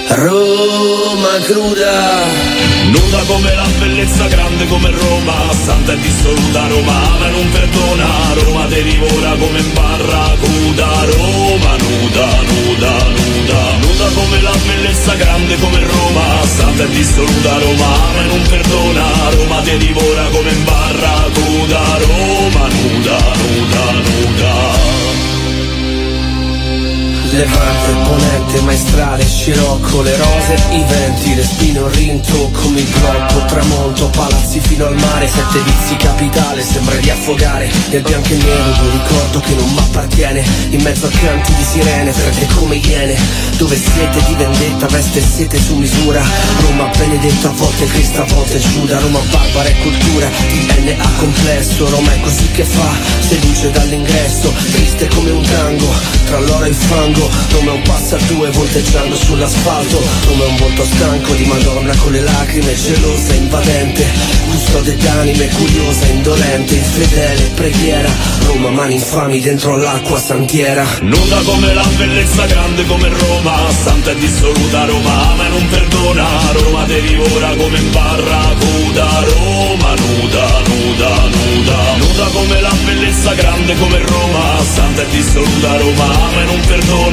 [0.10, 2.24] Roma cruda.
[2.92, 8.08] Nuda come la bellezza, grande come Roma Santa e dissoluta Roma ama e non perdona.
[8.34, 13.78] Roma te divora come in barracuda Roma nuda, nuda, nuda.
[13.82, 19.06] Nuda come la bellezza, grande come Roma Santa e dissoluta Roma ama e non perdona.
[19.32, 25.03] Roma te divora come in barracuda Roma nuda, nuda, nuda
[27.34, 34.86] Levante, ponente, maestrale, scirocco, le rose, i venti, respiro, rintocco, mi blocco, tramonto, palazzi fino
[34.86, 39.56] al mare, sette vizi capitale, sembra di affogare, nel bianco e nero un ricordo che
[39.56, 43.18] non m'appartiene, in mezzo a canti di sirene, fredde come iene,
[43.58, 46.22] dove sete di vendetta, veste e sete su misura,
[46.62, 50.30] Roma benedetta, a volte Cristo, a volte Giuda, Roma barbara e cultura,
[50.68, 52.94] DNA complesso, Roma è così che fa,
[53.28, 55.92] seduce dall'ingresso, triste come un tango,
[56.26, 60.48] tra l'oro e il fango, palco Nome è un passa due volteggiando sull'asfalto Nome è
[60.48, 64.06] un volto stanco di Madonna con le lacrime Gelosa, invadente
[64.50, 68.10] Custode d'anime, curiosa, indolente Infedele, preghiera
[68.46, 70.86] Roma, mani infami dentro l'acqua santiera.
[71.02, 76.26] Nuda come la bellezza grande come Roma Santa e dissoluta Roma ama e non perdona
[76.52, 81.96] Roma te divora come in barracuda Roma nuda, nuda, nuda.
[81.98, 87.13] Nuda come la bellezza grande come Roma Santa e dissoluta Roma ama non perdona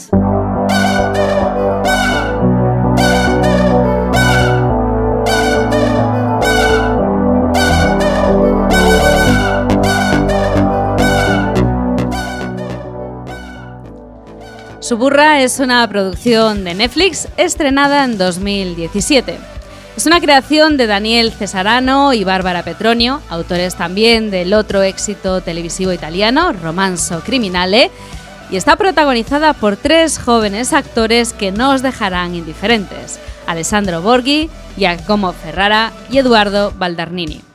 [14.91, 19.39] Suburra es una producción de Netflix estrenada en 2017.
[19.95, 25.93] Es una creación de Daniel Cesarano y Bárbara Petronio, autores también del otro éxito televisivo
[25.93, 27.89] italiano, Romanzo Criminale,
[28.49, 35.31] y está protagonizada por tres jóvenes actores que no os dejarán indiferentes, Alessandro Borghi, Giacomo
[35.31, 37.50] Ferrara y Eduardo Baldarnini.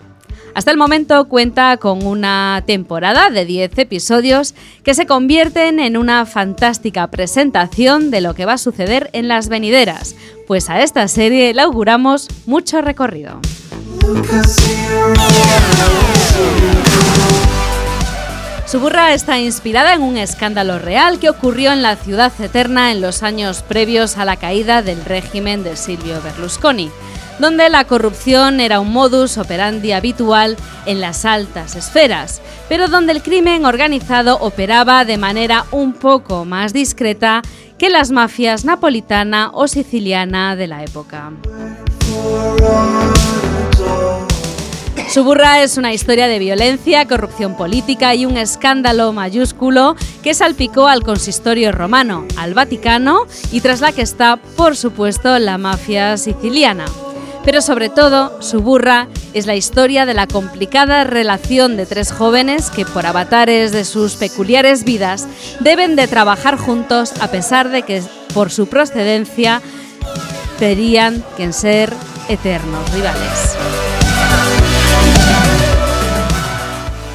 [0.56, 6.24] Hasta el momento cuenta con una temporada de 10 episodios que se convierten en una
[6.24, 10.14] fantástica presentación de lo que va a suceder en las venideras,
[10.46, 13.38] pues a esta serie le auguramos mucho recorrido.
[18.64, 23.22] Suburra está inspirada en un escándalo real que ocurrió en la ciudad eterna en los
[23.22, 26.90] años previos a la caída del régimen de Silvio Berlusconi,
[27.38, 33.22] donde la corrupción era un modus operandi habitual en las altas esferas, pero donde el
[33.22, 37.42] crimen organizado operaba de manera un poco más discreta
[37.78, 41.32] que las mafias napolitana o siciliana de la época.
[45.08, 51.02] Suburra es una historia de violencia, corrupción política y un escándalo mayúsculo que salpicó al
[51.02, 53.20] consistorio romano, al Vaticano
[53.52, 56.86] y tras la que está, por supuesto, la mafia siciliana.
[57.46, 62.84] Pero sobre todo, Suburra es la historia de la complicada relación de tres jóvenes que
[62.84, 65.28] por avatares de sus peculiares vidas
[65.60, 68.02] deben de trabajar juntos a pesar de que
[68.34, 69.62] por su procedencia
[70.58, 71.92] tenían que ser
[72.28, 73.56] eternos rivales.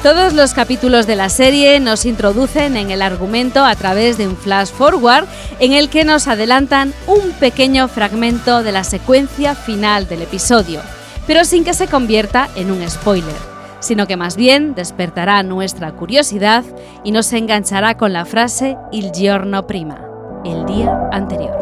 [0.02, 4.36] Todos los capítulos de la serie nos introducen en el argumento a través de un
[4.36, 5.26] flash forward
[5.60, 10.80] en el que nos adelantan un pequeño fragmento de la secuencia final del episodio,
[11.28, 13.32] pero sin que se convierta en un spoiler,
[13.78, 16.64] sino que más bien despertará nuestra curiosidad
[17.04, 20.00] y nos enganchará con la frase Il giorno prima,
[20.44, 21.56] el día anterior.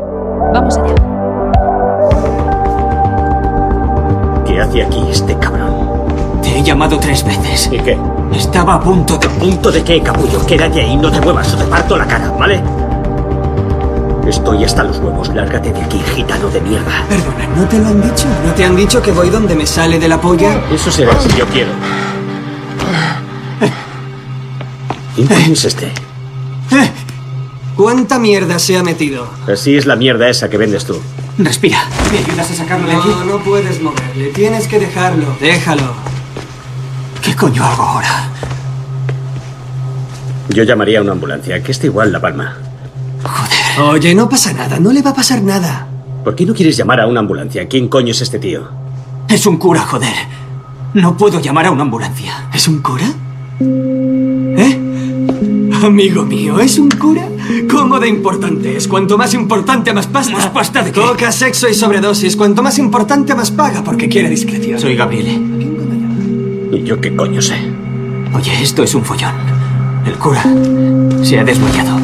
[0.54, 0.94] Vamos allá.
[4.46, 6.40] ¿Qué hace aquí este cabrón?
[6.40, 7.68] Te he llamado tres veces.
[7.70, 7.98] ¿Y qué?
[8.34, 9.28] Estaba a punto de...
[9.28, 10.44] ¿Punto de qué, capullo?
[10.46, 12.62] Quédate ahí, no te muevas o te parto la cara, ¿vale?
[14.26, 15.28] Estoy hasta los huevos.
[15.34, 17.04] Lárgate de aquí, gitano de mierda.
[17.08, 18.26] Perdona, ¿no te lo han dicho?
[18.46, 20.60] ¿No te han dicho que voy donde me sale de la polla?
[20.72, 21.70] Eso será si yo quiero.
[25.16, 25.86] ¿Quién es este?
[25.86, 26.90] Eh,
[27.76, 29.26] ¿Cuánta mierda se ha metido?
[29.52, 31.00] Así es la mierda esa que vendes tú.
[31.38, 31.82] Respira.
[32.12, 33.08] ¿Me ayudas a sacarlo de aquí?
[33.08, 34.28] No, no puedes moverle.
[34.28, 35.26] Tienes que dejarlo.
[35.40, 35.94] Déjalo.
[37.22, 38.30] ¿Qué coño hago ahora?
[40.48, 42.56] Yo llamaría a una ambulancia, que está igual la palma.
[43.78, 44.78] Oye, no pasa nada.
[44.80, 45.86] No le va a pasar nada.
[46.24, 47.68] ¿Por qué no quieres llamar a una ambulancia?
[47.68, 48.68] ¿Quién coño es este tío?
[49.28, 50.12] Es un cura, joder.
[50.94, 52.48] No puedo llamar a una ambulancia.
[52.52, 53.06] ¿Es un cura?
[53.60, 54.80] ¿Eh?
[55.82, 57.26] Amigo mío, ¿es un cura?
[57.70, 58.88] ¿Cómo de importante es?
[58.88, 60.32] Cuanto más importante, más pasta.
[60.32, 61.00] ¿Más pasta de qué?
[61.00, 62.36] Coca, sexo y sobredosis.
[62.36, 64.80] Cuanto más importante, más paga, porque quiere discreción.
[64.80, 65.59] Soy Gabriele.
[66.72, 67.56] ¿Y yo qué coño sé?
[68.32, 69.34] Oye, esto es un follón.
[70.06, 70.44] El cura
[71.22, 71.98] se ha desmayado.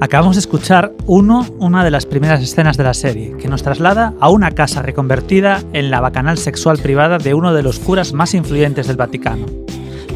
[0.00, 4.14] Acabamos de escuchar uno, una de las primeras escenas de la serie, que nos traslada
[4.20, 8.32] a una casa reconvertida en la bacanal sexual privada de uno de los curas más
[8.32, 9.46] influyentes del Vaticano,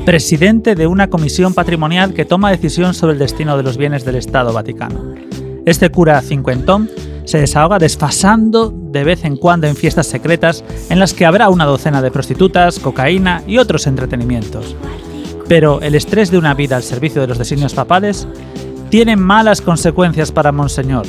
[0.05, 4.17] presidente de una comisión patrimonial que toma decisión sobre el destino de los bienes del
[4.17, 5.28] Estado Vaticano.
[5.67, 6.89] Este cura cincuentón
[7.25, 11.67] se desahoga desfasando de vez en cuando en fiestas secretas en las que habrá una
[11.67, 14.75] docena de prostitutas, cocaína y otros entretenimientos.
[15.47, 18.27] Pero el estrés de una vida al servicio de los designios papales
[18.89, 21.07] tiene malas consecuencias para Monseñor,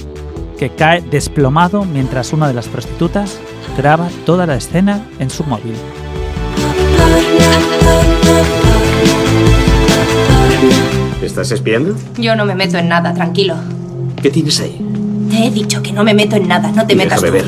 [0.57, 3.39] que cae desplomado mientras una de las prostitutas
[3.77, 5.75] graba toda la escena en su móvil.
[11.21, 11.95] ¿Estás espiando?
[12.17, 13.55] Yo no me meto en nada, tranquilo.
[14.21, 14.77] ¿Qué tienes ahí?
[15.29, 17.47] Te he dicho que no me meto en nada, no te metas Déjame tú.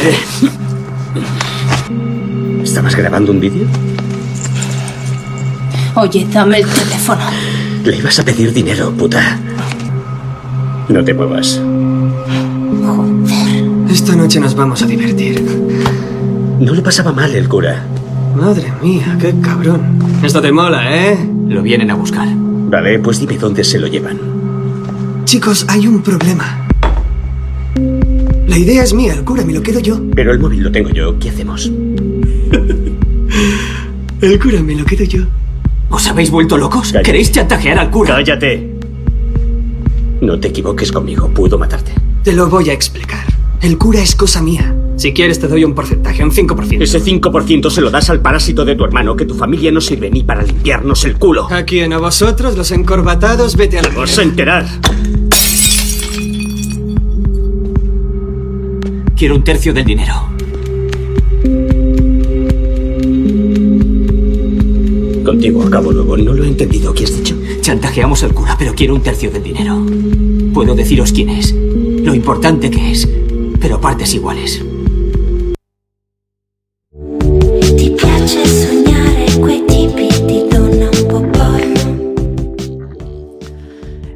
[0.00, 0.12] ver.
[2.62, 3.66] ¿Estabas grabando un vídeo?
[5.96, 7.20] Oye, dame el teléfono.
[7.84, 9.38] Le ibas a pedir dinero, puta.
[10.88, 11.60] No te muevas.
[13.90, 15.42] Esta noche nos vamos a divertir.
[16.60, 17.82] No le pasaba mal el cura.
[18.36, 19.98] Madre mía, qué cabrón.
[20.22, 21.18] Esto te mola, ¿eh?
[21.48, 22.28] Lo vienen a buscar.
[22.36, 24.18] Vale, pues dime dónde se lo llevan.
[25.30, 26.66] Chicos, hay un problema.
[28.48, 30.00] La idea es mía, el cura me lo quedo yo.
[30.12, 31.16] Pero el móvil lo tengo yo.
[31.20, 31.70] ¿Qué hacemos?
[34.20, 35.22] El cura me lo quedo yo.
[35.88, 36.92] ¿Os habéis vuelto locos?
[37.04, 38.16] ¿Queréis chantajear al cura?
[38.16, 38.74] Cállate.
[40.20, 41.28] No te equivoques conmigo.
[41.28, 41.92] Pudo matarte.
[42.24, 43.29] Te lo voy a explicar.
[43.60, 44.74] El cura es cosa mía.
[44.96, 46.82] Si quieres te doy un porcentaje, un 5%.
[46.82, 50.10] Ese 5% se lo das al parásito de tu hermano, que tu familia no sirve
[50.10, 51.46] ni para limpiarnos el culo.
[51.50, 51.92] ¿A quién?
[51.92, 53.56] ¿A vosotros, los encorbatados?
[53.56, 54.66] Vete a la Vas a enterar.
[59.14, 60.14] Quiero un tercio del dinero.
[65.22, 66.16] Contigo acabo luego.
[66.16, 66.94] No lo he entendido.
[66.94, 67.36] ¿Qué has dicho?
[67.60, 69.84] Chantajeamos al cura, pero quiero un tercio del dinero.
[70.54, 73.08] Puedo deciros quién es, lo importante que es,
[73.60, 74.62] pero partes iguales.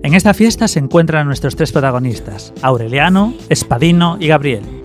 [0.03, 4.84] En esta fiesta se encuentran nuestros tres protagonistas, Aureliano, Espadino y Gabriel.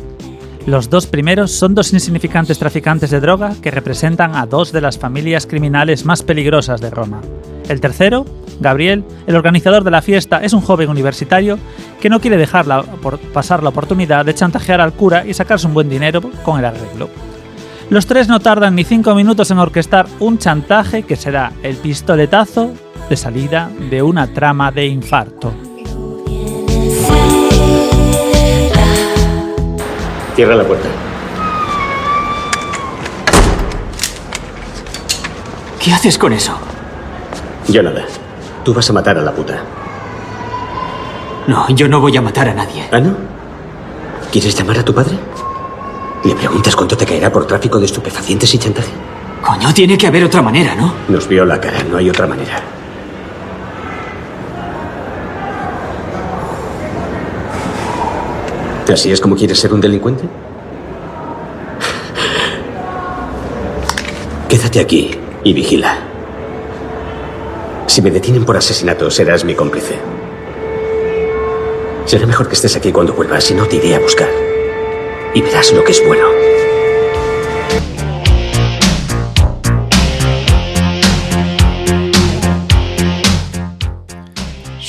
[0.69, 4.99] Los dos primeros son dos insignificantes traficantes de droga que representan a dos de las
[4.99, 7.21] familias criminales más peligrosas de Roma.
[7.67, 8.23] El tercero,
[8.60, 11.58] Gabriel, el organizador de la fiesta, es un joven universitario
[11.99, 12.67] que no quiere dejar
[13.34, 17.10] pasar la oportunidad de chantajear al cura y sacarse un buen dinero con el arreglo.
[17.89, 22.75] Los tres no tardan ni cinco minutos en orquestar un chantaje que será el pistoletazo
[23.10, 25.51] de salida de una trama de infarto.
[30.35, 30.87] Cierra la puerta.
[35.81, 36.53] ¿Qué haces con eso?
[37.67, 38.05] Yo nada.
[38.63, 39.61] Tú vas a matar a la puta.
[41.47, 42.87] No, yo no voy a matar a nadie.
[42.91, 43.15] ¿Ah, no?
[44.31, 45.17] ¿Quieres llamar a tu padre?
[46.23, 48.89] ¿Le preguntas cuánto te caerá por tráfico de estupefacientes y chantaje?
[49.41, 50.93] Coño, tiene que haber otra manera, ¿no?
[51.07, 52.61] Nos vio la cara, no hay otra manera.
[58.93, 60.23] ¿Así es como quieres ser un delincuente?
[64.47, 65.12] Quédate aquí
[65.43, 65.99] y vigila.
[67.86, 69.95] Si me detienen por asesinato, serás mi cómplice.
[72.06, 74.30] Será mejor que estés aquí cuando vuelvas, si no te iré a buscar.
[75.36, 76.25] Y verás lo que es bueno.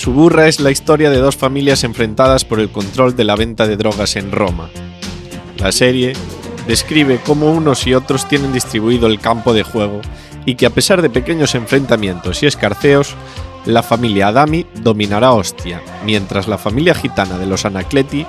[0.00, 3.76] Suburra es la historia de dos familias enfrentadas por el control de la venta de
[3.76, 4.70] drogas en Roma.
[5.58, 6.14] La serie
[6.66, 10.00] describe cómo unos y otros tienen distribuido el campo de juego
[10.46, 13.14] y que a pesar de pequeños enfrentamientos y escarceos,
[13.66, 18.24] la familia Adami dominará Ostia, mientras la familia gitana de los Anacleti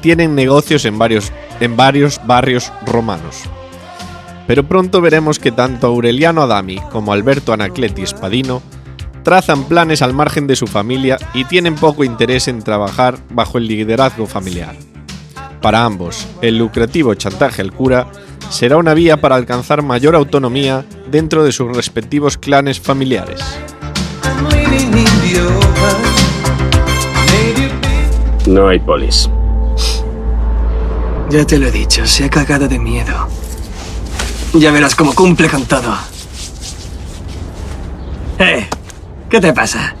[0.00, 3.42] tienen negocios en varios, en varios barrios romanos.
[4.46, 8.62] Pero pronto veremos que tanto Aureliano Adami como Alberto Anacleti Spadino
[9.22, 13.66] trazan planes al margen de su familia y tienen poco interés en trabajar bajo el
[13.66, 14.74] liderazgo familiar.
[15.60, 18.10] Para ambos, el lucrativo chantaje al cura
[18.48, 23.40] será una vía para alcanzar mayor autonomía dentro de sus respectivos clanes familiares.
[28.46, 29.28] No hay polis.
[31.30, 33.28] Ya te lo he dicho, se ha cagado de miedo.
[34.54, 35.94] Ya verás cómo cumple con todo.
[38.38, 38.66] ¡Eh!
[39.30, 39.94] ¿Qué te pasa?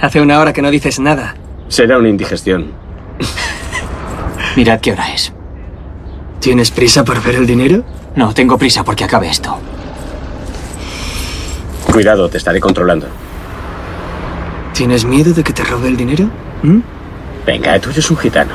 [0.00, 1.36] Hace una hora que no dices nada.
[1.68, 2.72] Será una indigestión.
[4.56, 5.32] Mirad qué hora es.
[6.40, 7.84] ¿Tienes prisa por ver el dinero?
[8.16, 9.56] No, tengo prisa porque acabe esto.
[11.84, 13.06] Cuidado, te estaré controlando.
[14.74, 16.28] ¿Tienes miedo de que te robe el dinero?
[16.62, 16.80] ¿Mm?
[17.46, 18.54] Venga, tú eres un gitano.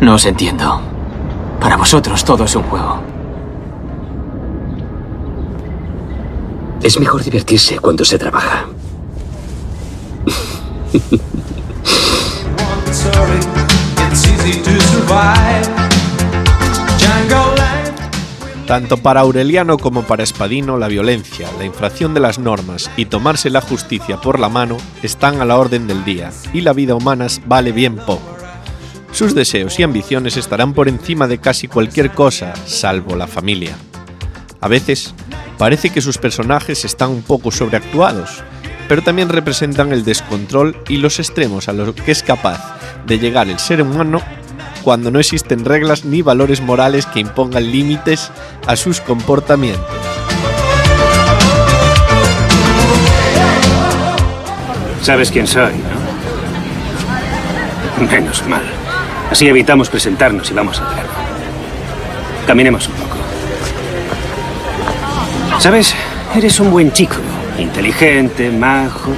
[0.00, 0.80] No os entiendo.
[1.60, 3.02] Para vosotros todo es un juego.
[6.82, 8.66] Es mejor divertirse cuando se trabaja.
[18.66, 23.50] Tanto para Aureliano como para Espadino, la violencia, la infracción de las normas y tomarse
[23.50, 27.26] la justicia por la mano están a la orden del día, y la vida humana
[27.46, 28.39] vale bien poco.
[29.12, 33.76] Sus deseos y ambiciones estarán por encima de casi cualquier cosa, salvo la familia.
[34.60, 35.14] A veces,
[35.58, 38.42] parece que sus personajes están un poco sobreactuados,
[38.88, 43.48] pero también representan el descontrol y los extremos a los que es capaz de llegar
[43.48, 44.22] el ser humano
[44.82, 48.30] cuando no existen reglas ni valores morales que impongan límites
[48.66, 49.84] a sus comportamientos.
[55.02, 55.72] Sabes quién soy,
[57.98, 58.06] ¿no?
[58.06, 58.79] Menos mal.
[59.30, 61.08] Así evitamos presentarnos y vamos al grano.
[62.46, 63.16] Caminemos un poco.
[65.60, 65.94] ¿Sabes?
[66.34, 67.16] Eres un buen chico,
[67.58, 69.12] inteligente, majo,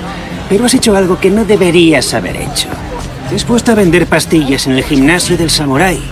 [0.48, 2.68] pero has hecho algo que no deberías haber hecho.
[3.28, 6.02] Te has puesto a vender pastillas en el gimnasio del samurái.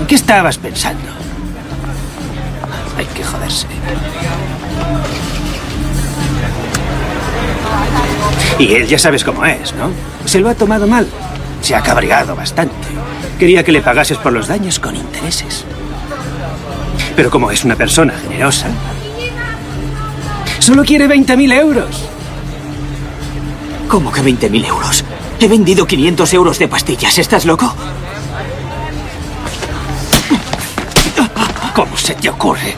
[0.00, 1.08] ¿En qué estabas pensando?
[2.98, 3.66] Hay que joderse.
[8.58, 9.90] Y él ya sabes cómo es, ¿no?
[10.26, 11.06] Se lo ha tomado mal.
[11.60, 12.74] Se ha cabreado bastante.
[13.38, 15.64] Quería que le pagases por los daños con intereses.
[17.16, 18.66] Pero como es una persona generosa,
[20.58, 22.08] solo quiere 20.000 euros.
[23.88, 25.04] ¿Cómo que 20.000 euros?
[25.40, 27.18] He vendido 500 euros de pastillas.
[27.18, 27.74] ¿Estás loco?
[31.74, 32.74] ¿Cómo se te ocurre?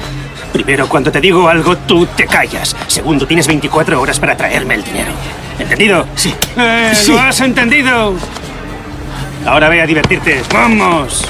[0.52, 2.76] Primero, cuando te digo algo, tú te callas.
[2.86, 5.12] Segundo, tienes 24 horas para traerme el dinero.
[5.58, 6.06] ¿Entendido?
[6.16, 6.34] Sí.
[6.56, 7.12] Eh, Sí.
[7.12, 8.14] ¿Lo has entendido?
[9.46, 10.42] Ahora ve a divertirte.
[10.52, 11.26] ¡Vamos!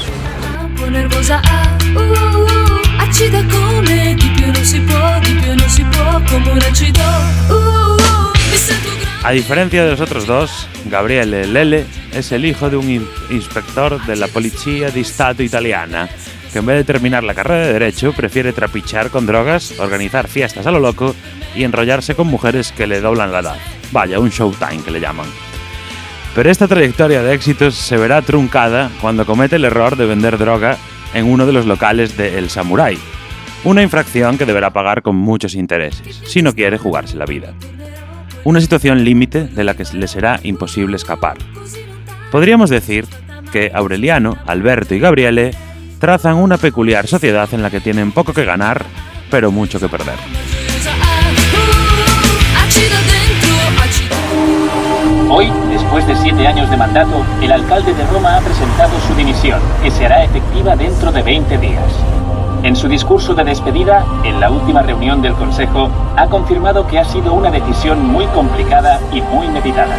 [9.22, 14.04] A diferencia de los otros dos, Gabriele Lele es el hijo de un in- inspector
[14.06, 16.08] de la Policía di Stato italiana,
[16.52, 20.66] que en vez de terminar la carrera de Derecho prefiere trapichar con drogas, organizar fiestas
[20.66, 21.14] a lo loco
[21.54, 23.56] y enrollarse con mujeres que le doblan la edad.
[23.92, 25.26] Vaya, un showtime que le llaman.
[26.34, 30.76] Pero esta trayectoria de éxitos se verá truncada cuando comete el error de vender droga
[31.12, 32.96] en uno de los locales de El Samurai,
[33.64, 37.52] una infracción que deberá pagar con muchos intereses, si no quiere jugarse la vida.
[38.44, 41.36] Una situación límite de la que le será imposible escapar.
[42.30, 43.06] Podríamos decir
[43.52, 45.50] que Aureliano, Alberto y Gabriele
[45.98, 48.86] trazan una peculiar sociedad en la que tienen poco que ganar,
[49.30, 50.16] pero mucho que perder.
[55.28, 55.52] Hoy,
[55.92, 59.90] después de siete años de mandato, el alcalde de Roma ha presentado su dimisión, que
[59.90, 61.82] se hará efectiva dentro de 20 días.
[62.62, 67.04] En su discurso de despedida, en la última reunión del Consejo, ha confirmado que ha
[67.04, 69.96] sido una decisión muy complicada y muy meditada.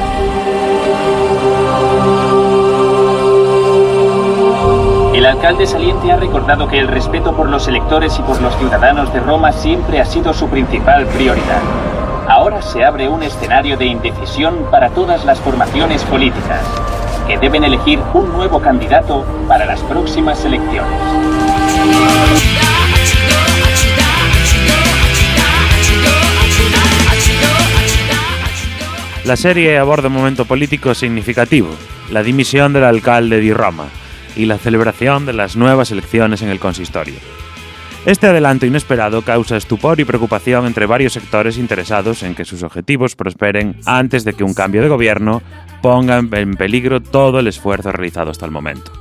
[5.14, 9.12] El alcalde saliente ha recordado que el respeto por los electores y por los ciudadanos
[9.12, 11.91] de Roma siempre ha sido su principal prioridad.
[12.32, 16.66] Ahora se abre un escenario de indecisión para todas las formaciones políticas,
[17.28, 20.98] que deben elegir un nuevo candidato para las próximas elecciones.
[29.26, 31.76] La serie aborda un momento político significativo,
[32.12, 33.90] la dimisión del alcalde di Roma
[34.38, 37.16] y la celebración de las nuevas elecciones en el consistorio.
[38.06, 43.16] Este adelanto inesperado causa estupor y preocupación entre varios sectores interesados en que sus objetivos
[43.16, 45.44] prosperen antes de que un cambio de gobierno
[45.84, 48.92] ponga en- peligro todo el esfuerzo realizado hasta el momento.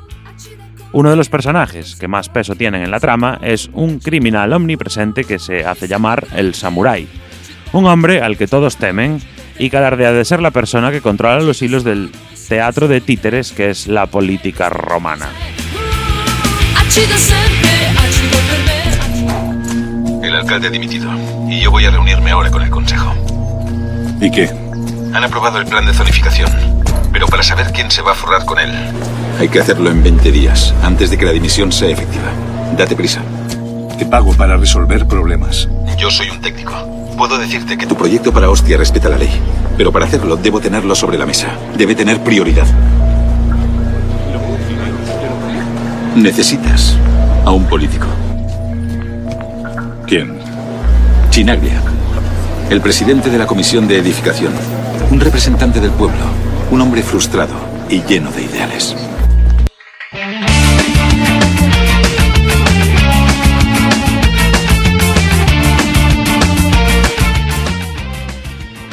[0.92, 5.24] Uno de los personajes que más peso tienen en la trama es un criminal omnipresente
[5.24, 7.06] que se hace llamar el Samurai,
[7.72, 9.20] un hombre al que todos temen
[9.58, 12.10] y que alardea de ser la persona que controla los hilos del
[12.48, 15.30] teatro de títeres que es la política romana.
[20.30, 21.10] El alcalde ha dimitido
[21.48, 23.12] y yo voy a reunirme ahora con el consejo.
[24.20, 24.48] ¿Y qué?
[25.12, 26.48] Han aprobado el plan de zonificación,
[27.12, 28.70] pero para saber quién se va a forrar con él.
[29.40, 32.30] Hay que hacerlo en 20 días, antes de que la dimisión sea efectiva.
[32.78, 33.22] Date prisa.
[33.98, 35.68] Te pago para resolver problemas.
[35.98, 36.74] Yo soy un técnico.
[37.18, 39.32] Puedo decirte que tu proyecto para Hostia respeta la ley,
[39.76, 41.48] pero para hacerlo debo tenerlo sobre la mesa.
[41.76, 42.68] Debe tener prioridad.
[46.14, 46.96] Necesitas
[47.44, 48.06] a un político.
[50.10, 50.36] ¿Quién?
[51.30, 51.80] Chinaglia,
[52.68, 54.52] el presidente de la Comisión de Edificación.
[55.12, 56.18] Un representante del pueblo.
[56.72, 57.54] Un hombre frustrado
[57.88, 58.96] y lleno de ideales.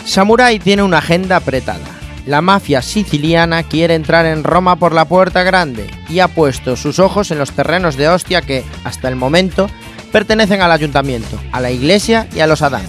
[0.05, 1.80] Samurai tiene una agenda apretada.
[2.28, 6.99] la mafia siciliana quiere entrar en Roma por la puerta grande y ha puesto sus
[6.99, 9.68] ojos en los terrenos de Ostia que, hasta el momento,
[10.12, 12.88] pertenecen al ayuntamiento, a la iglesia y a los Adami.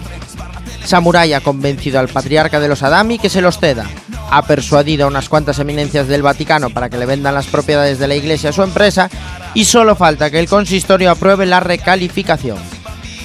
[0.84, 3.84] Samurai ha convencido al patriarca de los Adami que se los ceda,
[4.30, 8.08] ha persuadido a unas cuantas eminencias del Vaticano para que le vendan las propiedades de
[8.08, 9.10] la iglesia a su empresa
[9.54, 12.58] y solo falta que el consistorio apruebe la recalificación.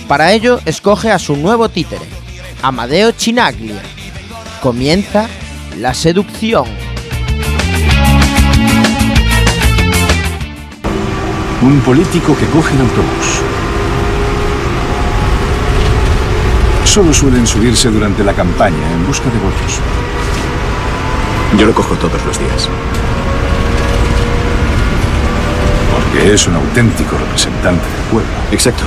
[0.08, 2.06] Para ello, escoge a su nuevo títere,
[2.62, 3.82] Amadeo Chinaglia.
[4.62, 5.28] Comienza
[5.78, 6.66] la seducción.
[11.62, 13.53] Un político que coge el autobús.
[16.94, 19.80] Solo suelen subirse durante la campaña en busca de votos.
[21.58, 22.70] Yo lo cojo todos los días.
[25.92, 28.30] Porque es un auténtico representante del pueblo.
[28.52, 28.84] Exacto.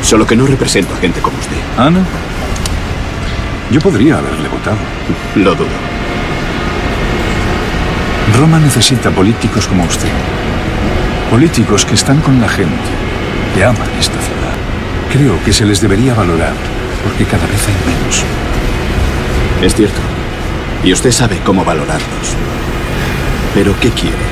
[0.00, 1.56] Solo que no represento a gente como usted.
[1.76, 2.04] ¿Ana?
[3.72, 4.78] Yo podría haberle votado.
[5.34, 5.66] Lo dudo.
[8.38, 10.12] Roma necesita políticos como usted.
[11.32, 12.90] Políticos que están con la gente,
[13.56, 14.54] que aman esta ciudad.
[15.12, 16.54] Creo que se les debería valorar,
[17.06, 18.24] porque cada vez hay menos.
[19.62, 20.00] Es cierto.
[20.82, 22.26] Y usted sabe cómo valorarlos.
[23.54, 24.26] Pero ¿qué quiere?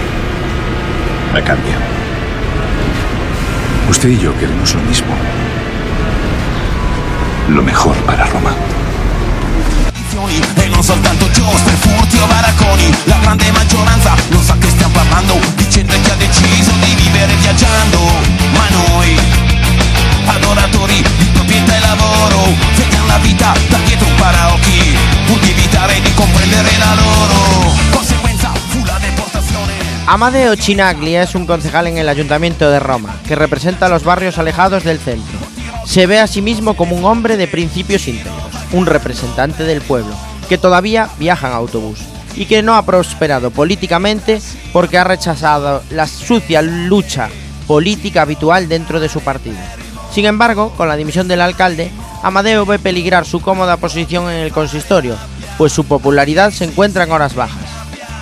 [1.33, 1.75] A cambio.
[3.89, 5.14] Usted y yo queremos lo mismo.
[7.49, 8.53] Lo mejor para Roma.
[10.57, 15.39] E non soltanto giostre, furti o baracconi La grande maggioranza non sa che stiamo parlando
[15.57, 17.99] Di gente che ha deciso di vivere viaggiando
[18.53, 19.24] Ma noi,
[30.14, 34.84] Amadeo Chinaglia es un concejal en el Ayuntamiento de Roma, que representa los barrios alejados
[34.84, 35.40] del centro.
[35.86, 38.32] Se ve a sí mismo como un hombre de principios íntegros,
[38.70, 40.14] un representante del pueblo,
[40.48, 41.98] que todavía viaja en autobús
[42.36, 44.40] y que no ha prosperado políticamente
[44.72, 47.28] porque ha rechazado la sucia lucha
[47.66, 49.58] política habitual dentro de su partido.
[50.12, 51.90] Sin embargo, con la dimisión del alcalde,
[52.22, 55.16] Amadeo ve peligrar su cómoda posición en el consistorio,
[55.58, 57.63] pues su popularidad se encuentra en horas bajas.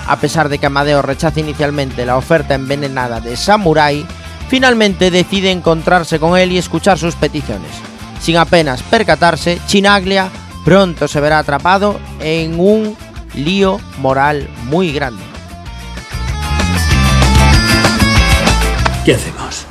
[0.07, 4.05] A pesar de que Amadeo rechaza inicialmente la oferta envenenada de Samurai,
[4.49, 7.71] finalmente decide encontrarse con él y escuchar sus peticiones.
[8.19, 10.29] Sin apenas percatarse, Chinaglia
[10.63, 12.95] pronto se verá atrapado en un
[13.33, 15.23] lío moral muy grande.
[19.05, 19.65] ¿Qué hacemos?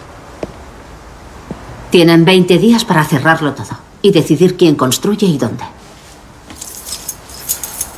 [1.90, 5.64] Tienen 20 días para cerrarlo todo y decidir quién construye y dónde.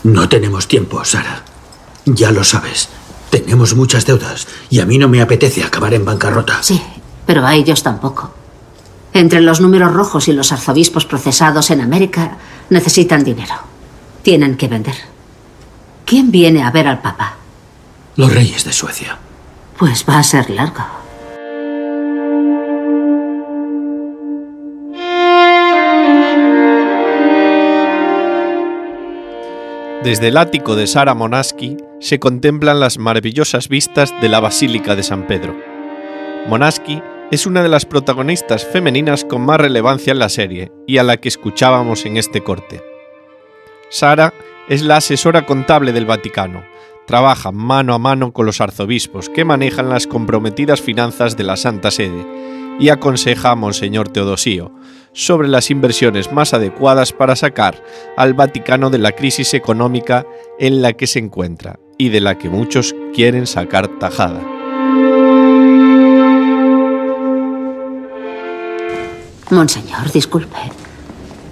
[0.05, 1.43] No tenemos tiempo, Sara.
[2.07, 2.88] Ya lo sabes.
[3.30, 6.62] Tenemos muchas deudas y a mí no me apetece acabar en bancarrota.
[6.62, 6.80] Sí,
[7.26, 8.32] pero a ellos tampoco.
[9.12, 12.38] Entre los números rojos y los arzobispos procesados en América
[12.70, 13.55] necesitan dinero.
[14.22, 14.96] Tienen que vender.
[16.05, 17.36] ¿Quién viene a ver al Papa?
[18.16, 19.18] Los reyes de Suecia.
[19.78, 20.84] Pues va a ser largo.
[30.05, 35.02] Desde el ático de Sara Monaski se contemplan las maravillosas vistas de la Basílica de
[35.02, 35.57] San Pedro.
[36.46, 41.02] Monaski es una de las protagonistas femeninas con más relevancia en la serie y a
[41.02, 42.82] la que escuchábamos en este corte.
[43.88, 44.34] Sara
[44.68, 46.62] es la asesora contable del Vaticano.
[47.07, 51.90] Trabaja mano a mano con los arzobispos que manejan las comprometidas finanzas de la Santa
[51.90, 52.26] Sede
[52.78, 54.72] y aconseja a Monseñor Teodosío
[55.12, 57.82] sobre las inversiones más adecuadas para sacar
[58.16, 60.26] al Vaticano de la crisis económica
[60.58, 64.40] en la que se encuentra y de la que muchos quieren sacar tajada.
[69.50, 70.58] Monseñor, disculpe.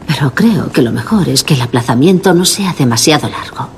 [0.09, 3.69] Pero creo que lo mejor es que el aplazamiento no sea demasiado largo.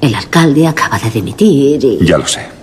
[0.00, 2.04] El alcalde acaba de dimitir y...
[2.04, 2.57] Ya lo sé.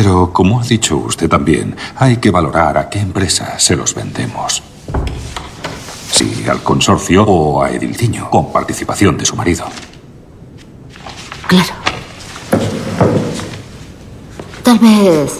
[0.00, 4.62] Pero como ha dicho usted también, hay que valorar a qué empresa se los vendemos.
[6.12, 9.64] Si al consorcio o a Edilciño, con participación de su marido.
[11.48, 11.72] Claro.
[14.62, 15.36] Tal vez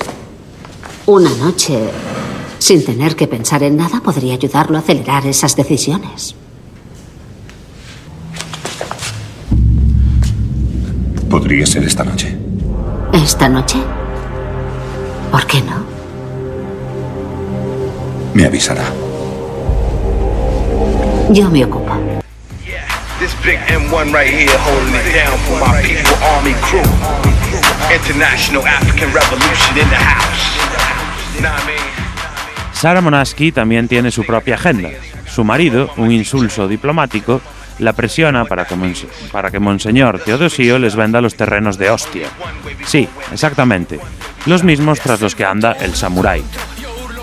[1.07, 1.79] una noche,
[2.59, 6.35] sin tener que pensar en nada, podría ayudarlo a acelerar esas decisiones.
[11.31, 12.37] Podría ser esta noche.
[13.13, 13.79] ¿Esta noche?
[15.31, 15.85] ¿Por qué no?
[18.35, 18.85] Me avisará.
[21.31, 21.93] Yo me ocupo.
[23.19, 26.87] This big M1 right here holding it down for my people army crew.
[27.93, 30.59] International African Revolution in the house.
[32.73, 34.91] Sara Monaski también tiene su propia agenda.
[35.27, 37.41] Su marido, un insulso diplomático,
[37.79, 42.29] la presiona para que, Monseñor Teodosio les venda los terrenos de Ostia.
[42.85, 43.99] Sí, exactamente,
[44.47, 46.43] los mismos tras los que anda el samurái.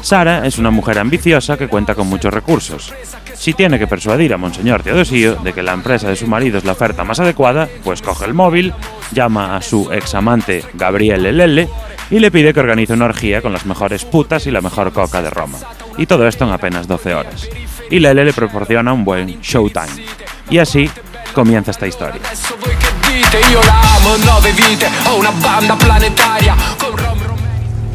[0.02, 2.94] Sara es una mujer ambiciosa que cuenta con muchos recursos.
[3.34, 6.64] Si tiene que persuadir a Monseñor Teodosio de que la empresa de su marido es
[6.64, 8.74] la oferta más adecuada, pues coge el móvil,
[9.12, 11.68] llama a su examante Gabriele Lelle
[12.10, 15.22] y le pide que organice una orgía con las mejores putas y la mejor coca
[15.22, 15.58] de Roma.
[15.98, 17.50] Y todo esto en apenas 12 horas.
[17.90, 20.06] Y Lelle le proporciona un buen showtime.
[20.50, 20.90] Y así
[21.34, 22.22] comienza esta historia.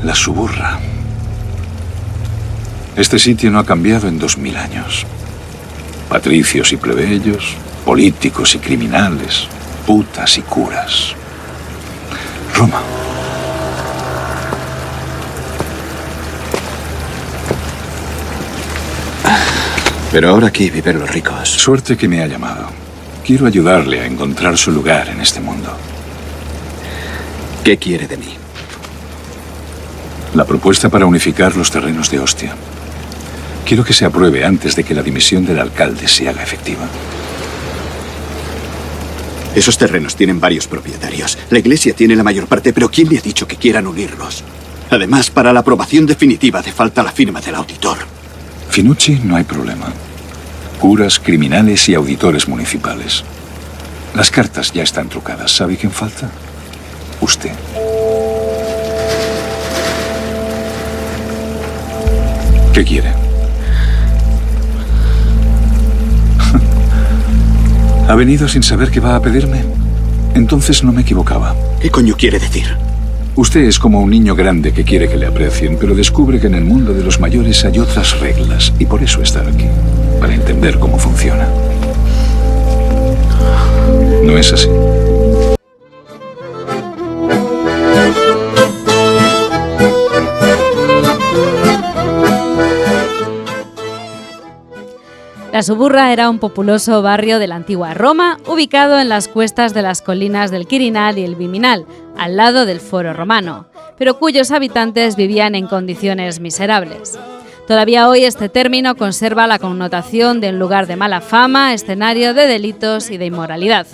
[0.03, 0.79] La suburra.
[2.97, 5.07] Este sitio no ha cambiado en dos mil años.
[6.09, 9.47] Patricios y plebeyos, políticos y criminales,
[9.87, 11.15] putas y curas.
[12.55, 13.00] Roma.
[20.13, 21.49] Pero ahora aquí viven los ricos.
[21.49, 22.67] Suerte que me ha llamado.
[23.25, 25.73] Quiero ayudarle a encontrar su lugar en este mundo.
[27.63, 28.35] ¿Qué quiere de mí?
[30.35, 32.57] La propuesta para unificar los terrenos de Ostia.
[33.65, 36.89] Quiero que se apruebe antes de que la dimisión del alcalde se haga efectiva.
[39.55, 41.39] Esos terrenos tienen varios propietarios.
[41.51, 44.43] La iglesia tiene la mayor parte, pero ¿quién le ha dicho que quieran unirlos?
[44.91, 48.20] Además, para la aprobación definitiva hace falta la firma del auditor.
[48.71, 49.87] Finucci no hay problema.
[50.81, 53.25] Curas, criminales y auditores municipales.
[54.15, 55.51] Las cartas ya están trucadas.
[55.51, 56.31] ¿Sabe quién falta?
[57.21, 57.51] Usted.
[62.73, 63.09] ¿Qué quiere?
[68.09, 69.65] ¿Ha venido sin saber qué va a pedirme?
[70.35, 71.57] Entonces no me equivocaba.
[71.81, 72.90] ¿Qué coño quiere decir?
[73.41, 76.57] Usted es como un niño grande que quiere que le aprecien, pero descubre que en
[76.57, 79.65] el mundo de los mayores hay otras reglas y por eso está aquí,
[80.21, 81.49] para entender cómo funciona.
[84.23, 84.69] ¿No es así?
[95.61, 99.83] La Suburra era un populoso barrio de la antigua Roma, ubicado en las cuestas de
[99.83, 101.85] las colinas del Quirinal y el Viminal,
[102.17, 103.67] al lado del Foro Romano,
[103.99, 107.19] pero cuyos habitantes vivían en condiciones miserables.
[107.69, 112.47] Todavía hoy este término conserva la connotación de un lugar de mala fama, escenario de
[112.47, 113.87] delitos y de inmoralidad.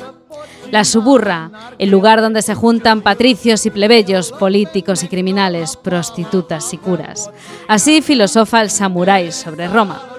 [0.70, 1.50] La Suburra,
[1.80, 7.28] el lugar donde se juntan patricios y plebeyos, políticos y criminales, prostitutas y curas.
[7.66, 10.15] Así filosofa el samurái sobre Roma.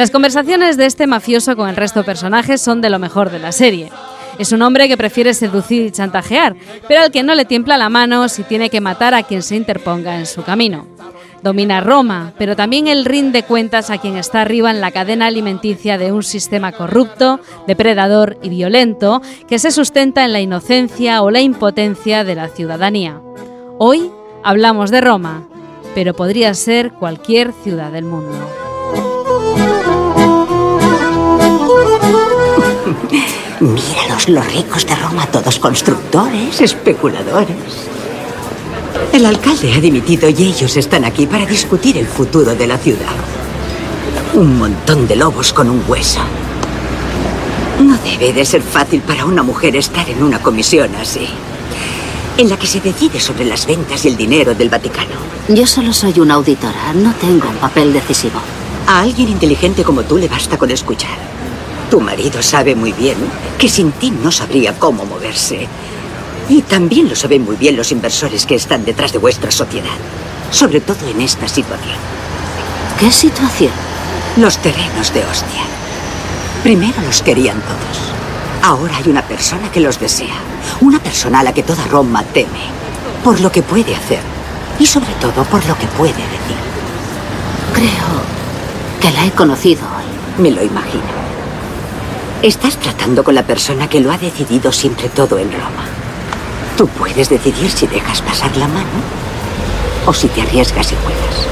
[0.00, 3.38] Las conversaciones de este mafioso con el resto de personajes son de lo mejor de
[3.38, 3.90] la serie.
[4.38, 6.56] Es un hombre que prefiere seducir y chantajear,
[6.88, 9.56] pero al que no le tiembla la mano si tiene que matar a quien se
[9.56, 10.86] interponga en su camino.
[11.42, 15.98] Domina Roma, pero también él rinde cuentas a quien está arriba en la cadena alimenticia
[15.98, 21.42] de un sistema corrupto, depredador y violento que se sustenta en la inocencia o la
[21.42, 23.20] impotencia de la ciudadanía.
[23.76, 24.10] Hoy
[24.44, 25.46] hablamos de Roma,
[25.94, 28.69] pero podría ser cualquier ciudad del mundo.
[33.60, 37.56] Míralos, los ricos de Roma, todos constructores, especuladores.
[39.12, 43.14] El alcalde ha dimitido y ellos están aquí para discutir el futuro de la ciudad.
[44.34, 46.20] Un montón de lobos con un hueso.
[47.80, 51.28] No debe de ser fácil para una mujer estar en una comisión así,
[52.36, 55.16] en la que se decide sobre las ventas y el dinero del Vaticano.
[55.48, 58.40] Yo solo soy una auditora, no tengo un papel decisivo.
[58.86, 61.39] A alguien inteligente como tú le basta con escuchar.
[61.90, 63.16] Tu marido sabe muy bien
[63.58, 65.66] que sin ti no sabría cómo moverse.
[66.48, 69.98] Y también lo saben muy bien los inversores que están detrás de vuestra sociedad.
[70.52, 71.98] Sobre todo en esta situación.
[73.00, 73.72] ¿Qué situación?
[74.36, 75.64] Los terrenos de hostia.
[76.62, 78.12] Primero los querían todos.
[78.62, 80.36] Ahora hay una persona que los desea.
[80.80, 82.70] Una persona a la que toda Roma teme.
[83.24, 84.20] Por lo que puede hacer.
[84.78, 86.60] Y sobre todo por lo que puede decir.
[87.74, 90.40] Creo que la he conocido hoy.
[90.40, 91.19] Me lo imagino.
[92.42, 95.84] Estás tratando con la persona que lo ha decidido siempre todo en Roma.
[96.74, 98.88] Tú puedes decidir si dejas pasar la mano
[100.06, 101.46] o si te arriesgas y juegas.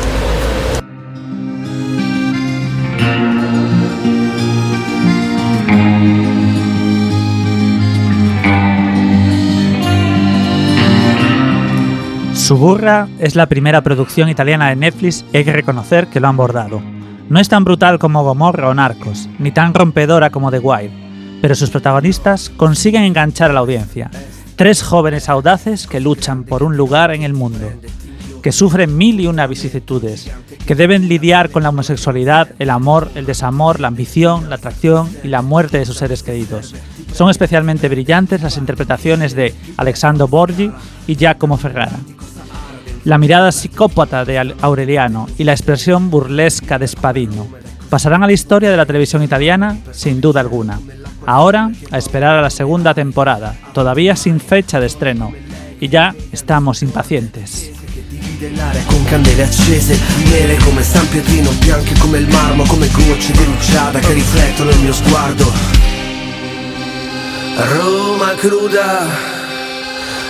[12.32, 16.38] Suburra es la primera producción italiana de Netflix y hay que reconocer que lo han
[16.38, 16.80] bordado.
[17.28, 20.90] No es tan brutal como Gomorra o Narcos, ni tan rompedora como The Wire,
[21.42, 24.10] pero sus protagonistas consiguen enganchar a la audiencia.
[24.56, 27.70] Tres jóvenes audaces que luchan por un lugar en el mundo.
[28.42, 30.30] que sufren mil y una vicisitudes,
[30.66, 35.28] que deben lidiar con la homosexualidad, el amor, el desamor, la ambición, la atracción y
[35.28, 36.74] la muerte de sus seres queridos.
[37.12, 40.70] Son especialmente brillantes las interpretaciones de Alexandro Borgi
[41.06, 41.98] y Giacomo Ferrara.
[43.08, 47.46] La mirada psicópata de Aureliano y la expresión burlesca de Spadino
[47.88, 50.78] pasarán a la historia de la televisión italiana sin duda alguna.
[51.24, 55.32] Ahora, a esperar a la segunda temporada, todavía sin fecha de estreno.
[55.80, 57.70] Y ya estamos impacientes.
[67.56, 69.06] Roma cruda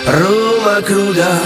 [0.07, 1.41] Roma cruda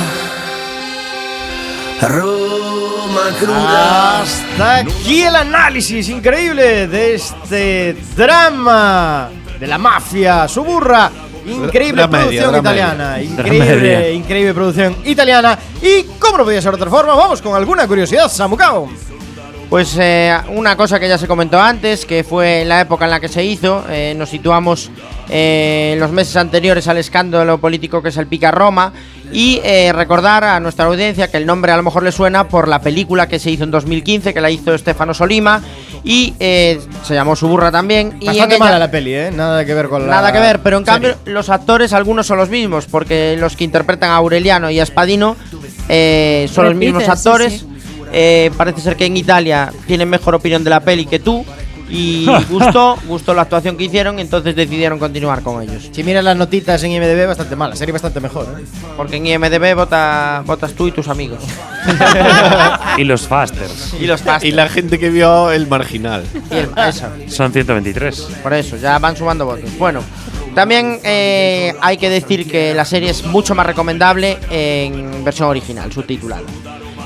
[2.01, 9.29] Roma cruda Hasta aquí el análisis increíble de este drama
[9.59, 11.09] de la mafia, su burra.
[11.45, 13.21] Increíble producción italiana.
[13.21, 15.57] Increíble, increíble producción italiana.
[15.81, 18.89] Y como no podía ser de otra forma, vamos con alguna curiosidad, Samucao.
[19.69, 23.11] Pues eh, una cosa que ya se comentó antes, que fue en la época en
[23.11, 24.91] la que se hizo, eh, nos situamos
[25.29, 28.91] eh, en los meses anteriores al escándalo político que salpica Roma
[29.31, 32.67] y eh, recordar a nuestra audiencia que el nombre a lo mejor le suena por
[32.67, 35.61] la película que se hizo en 2015, que la hizo Stefano Solima
[36.03, 38.17] y eh, se llamó Suburra también.
[38.19, 39.31] y Bastante ella- mala la peli, ¿eh?
[39.33, 40.13] Nada que ver con la.
[40.15, 41.11] Nada que ver, pero en serie.
[41.13, 44.85] cambio los actores algunos son los mismos, porque los que interpretan a Aureliano y a
[44.85, 45.35] Spadino
[45.89, 47.53] eh, son los mismos sí, actores.
[47.61, 47.67] sí.
[48.15, 51.43] Eh, parece ser que en Italia tienen mejor opinión de la peli que tú
[51.89, 55.89] y gustó, gustó la actuación que hicieron, entonces decidieron continuar con ellos.
[55.91, 57.75] Si miras las notitas en IMDb, bastante mala.
[57.75, 58.63] Serie bastante mejor, ¿eh?
[58.97, 61.39] Porque en IMDB vota, votas tú y tus amigos.
[62.97, 63.93] Y los fasters.
[63.99, 66.23] y los Y la gente que vio el marginal.
[66.51, 67.07] Y el- eso.
[67.27, 68.27] Son 123.
[68.43, 69.69] Por eso, ya van sumando votos.
[69.79, 70.01] Bueno,
[70.53, 75.91] también eh, hay que decir que la serie es mucho más recomendable en versión original,
[75.91, 76.43] subtitulada.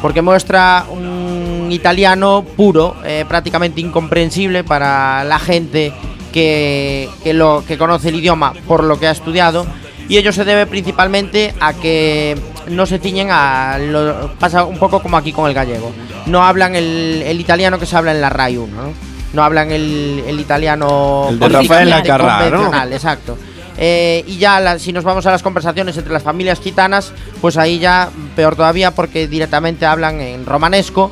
[0.01, 1.26] Porque muestra un
[1.71, 5.93] italiano puro, eh, prácticamente incomprensible para la gente
[6.31, 9.65] que, que lo, que conoce el idioma por lo que ha estudiado.
[10.09, 12.37] Y ello se debe principalmente a que
[12.69, 13.77] no se ciñen a.
[13.77, 15.91] Lo, pasa un poco como aquí con el gallego.
[16.27, 18.93] No hablan el, el italiano que se habla en la RAI 1, ¿no?
[19.33, 21.27] No hablan el, el italiano.
[21.29, 22.93] El de Rafael Lacarrá, ¿no?
[22.93, 23.37] Exacto.
[23.79, 27.11] Eh, y ya la- si nos vamos a las conversaciones entre las familias gitanas,
[27.41, 31.11] pues ahí ya peor todavía porque directamente hablan en romanesco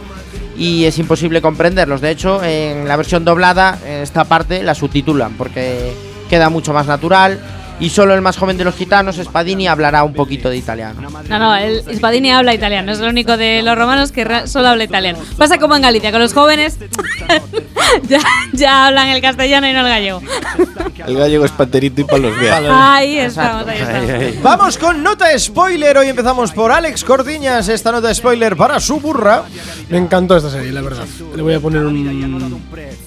[0.57, 2.01] y es imposible comprenderlos.
[2.01, 5.93] De hecho, en la versión doblada, esta parte la subtitulan porque
[6.29, 7.39] queda mucho más natural.
[7.77, 11.09] Y solo el más joven de los gitanos, Spadini, hablará un poquito de italiano.
[11.27, 14.85] No, no, el Spadini habla italiano, es lo único de los romanos que solo habla
[14.85, 15.19] italiano.
[15.37, 16.79] Pasa como en Galicia, con los jóvenes
[18.07, 18.19] ya,
[18.53, 20.21] ya hablan el castellano y no el gallego.
[21.05, 22.69] El gallego es paterito y para los viajes.
[22.71, 24.41] Ahí estamos, ahí estamos.
[24.41, 25.97] Vamos con nota spoiler.
[25.97, 27.67] Hoy empezamos por Alex Cordiñas.
[27.69, 29.43] Esta nota spoiler para su burra.
[29.89, 31.05] Me encantó esta serie, la verdad.
[31.35, 31.95] Le voy a poner un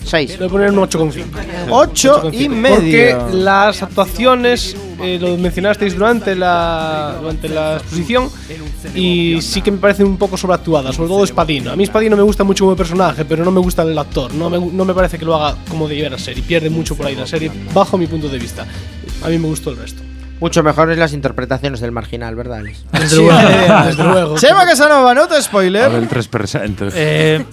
[0.04, 0.30] 6.
[0.30, 1.24] Le voy a poner un 8,5.
[1.70, 2.74] 8 y medio.
[2.74, 8.30] Porque las actuaciones eh, lo mencionasteis durante la durante la exposición
[8.94, 11.70] y sí que me parecen un poco sobreactuadas, sobre todo Spadino.
[11.70, 14.34] A mí Spadino me gusta mucho como personaje, pero no me gusta el actor.
[14.34, 17.06] No me, no me parece que lo haga como debiera ser y pierde mucho por
[17.06, 18.66] ahí la serie, bajo mi punto de vista.
[19.24, 20.02] A mí me gustó el resto.
[20.40, 22.84] Mucho mejores las interpretaciones del marginal, ¿verdad, Alex?
[22.92, 23.38] Desde luego,
[23.86, 24.36] desde luego.
[24.36, 25.90] Chema Casanova, nota spoiler.
[25.92, 26.92] El 3%.
[26.94, 27.44] Eh,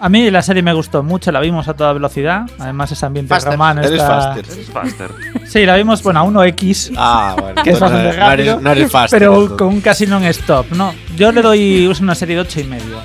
[0.00, 2.46] a mí la serie me gustó mucho, la vimos a toda velocidad.
[2.58, 3.52] Además, ese ambiente Faster.
[3.52, 4.46] romano Eres está- faster.
[4.72, 5.10] Faster.
[5.46, 6.92] Sí, la vimos, bueno, a 1x.
[6.96, 7.62] Ah, bueno.
[7.62, 8.52] que es pues no bastante eres- no rápido.
[8.52, 9.58] eres- no eres faster, pero entonces.
[9.58, 10.94] con un casi non-stop, ¿no?
[11.16, 12.98] Yo le doy una serie de 8 y medio.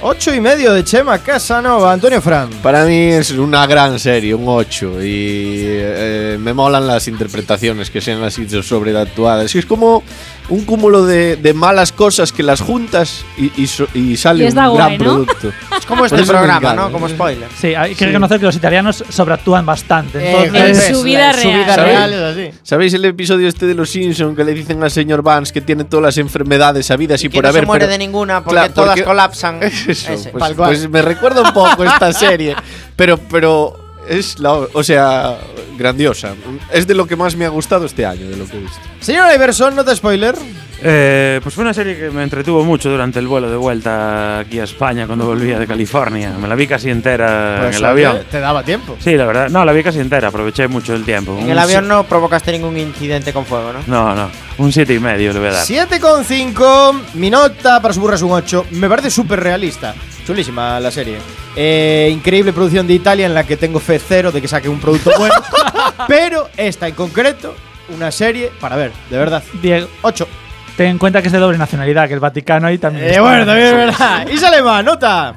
[0.00, 1.92] 8 y medio de Chema Casanova.
[1.92, 2.50] Antonio Fran.
[2.62, 5.02] Para mí es una gran serie, un 8.
[5.02, 9.52] Y eh, me molan las interpretaciones que sean así de sobreactuadas.
[9.56, 10.04] Es como
[10.50, 14.42] un cúmulo de, de malas cosas que las juntas y, y so- y sale Y
[14.44, 15.04] un está gran guay, ¿no?
[15.04, 15.52] producto.
[15.78, 16.74] Es como este me programa, encanta.
[16.74, 16.92] ¿no?
[16.92, 17.48] Como spoiler.
[17.56, 18.04] Sí, hay que Sí.
[18.06, 20.18] reconocer que los italianos sobreactúan bastante.
[20.18, 21.58] Eh, Entonces, En su vida Su real.
[21.64, 21.96] vida ¿Sabéis?
[21.98, 22.58] real es así.
[22.62, 25.84] ¿Sabéis el episodio este de los Simpsons que le dicen al señor Vance que tiene
[25.84, 27.62] todas las enfermedades habidas y, que por no haber?
[27.62, 29.62] se muere pero- de ninguna porque Claro, todas porque- colapsan.
[29.62, 30.30] Eso, Ese.
[30.30, 32.56] pues, pues me recuerda un poco esta serie,
[32.96, 33.76] pero pero
[34.08, 35.36] es la, o sea,
[35.78, 36.34] grandiosa.
[36.72, 38.78] Es de lo que más me ha gustado este año, de lo que he visto.
[39.00, 40.34] Señor Iverson, nota spoiler.
[40.80, 44.60] Eh, pues fue una serie que me entretuvo mucho durante el vuelo de vuelta aquí
[44.60, 46.32] a España cuando volvía de California.
[46.40, 48.24] Me la vi casi entera Pues, en el oye, avión.
[48.30, 48.96] Te daba tiempo.
[49.00, 49.48] Sí, la verdad.
[49.50, 51.36] No, la vi casi entera, aproveché mucho el tiempo.
[51.36, 53.80] En Un el avión si- no provocaste ningún incidente con fuego, ¿no?
[53.88, 54.30] No, no.
[54.58, 55.64] Un siete y medio le voy a dar.
[55.66, 57.00] 7,5.
[57.14, 58.66] Mi nota para su burra es un 8.
[58.72, 59.94] Me parece súper realista.
[60.26, 61.16] Chulísima la serie.
[61.56, 64.78] Eh, increíble producción de Italia en la que tengo fe cero de que saque un
[64.78, 65.34] producto bueno.
[66.06, 67.54] pero esta en concreto,
[67.94, 69.42] una serie para ver, de verdad.
[69.60, 70.28] Diego, 8.
[70.76, 73.06] Ten en cuenta que es de doble nacionalidad, que el Vaticano ahí también.
[73.06, 73.22] Eh, está.
[73.22, 74.28] bueno, también es verdad.
[74.28, 75.34] Y Salema, nota.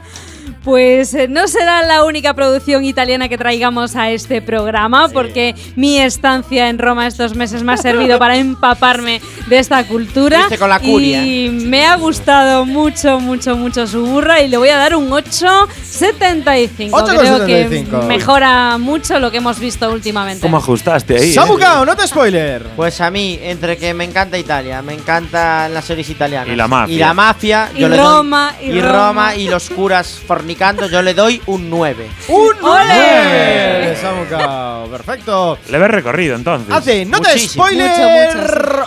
[0.63, 5.99] Pues eh, no será la única producción italiana que traigamos a este programa, porque mi
[5.99, 10.39] estancia en Roma estos meses me ha servido para empaparme de esta cultura.
[10.39, 11.23] Viste con la curia.
[11.25, 15.09] Y me ha gustado mucho, mucho, mucho su burra y le voy a dar un
[15.09, 16.89] 8,75.
[16.91, 17.11] 8,75.
[17.17, 20.41] Creo que mejora mucho lo que hemos visto últimamente.
[20.41, 21.29] ¿Cómo ajustaste ahí?
[21.29, 21.33] eh?
[21.33, 22.63] Samucao, nota spoiler.
[22.75, 26.49] Pues a mí, entre que me encanta Italia, me encantan las series italianas.
[26.49, 26.95] Y la mafia.
[26.95, 27.69] Y la mafia.
[27.75, 28.91] Y yo doy- Roma, y y Roma.
[29.07, 32.07] Roma, y los curas fornicando, yo le doy un 9.
[32.29, 32.63] ¡Un ¡Ole!
[32.63, 33.97] 9!
[34.01, 35.59] Samucao, perfecto.
[35.69, 36.73] Le ves recorrido entonces.
[36.73, 37.63] Hace nota Muchísimo.
[37.67, 37.91] spoiler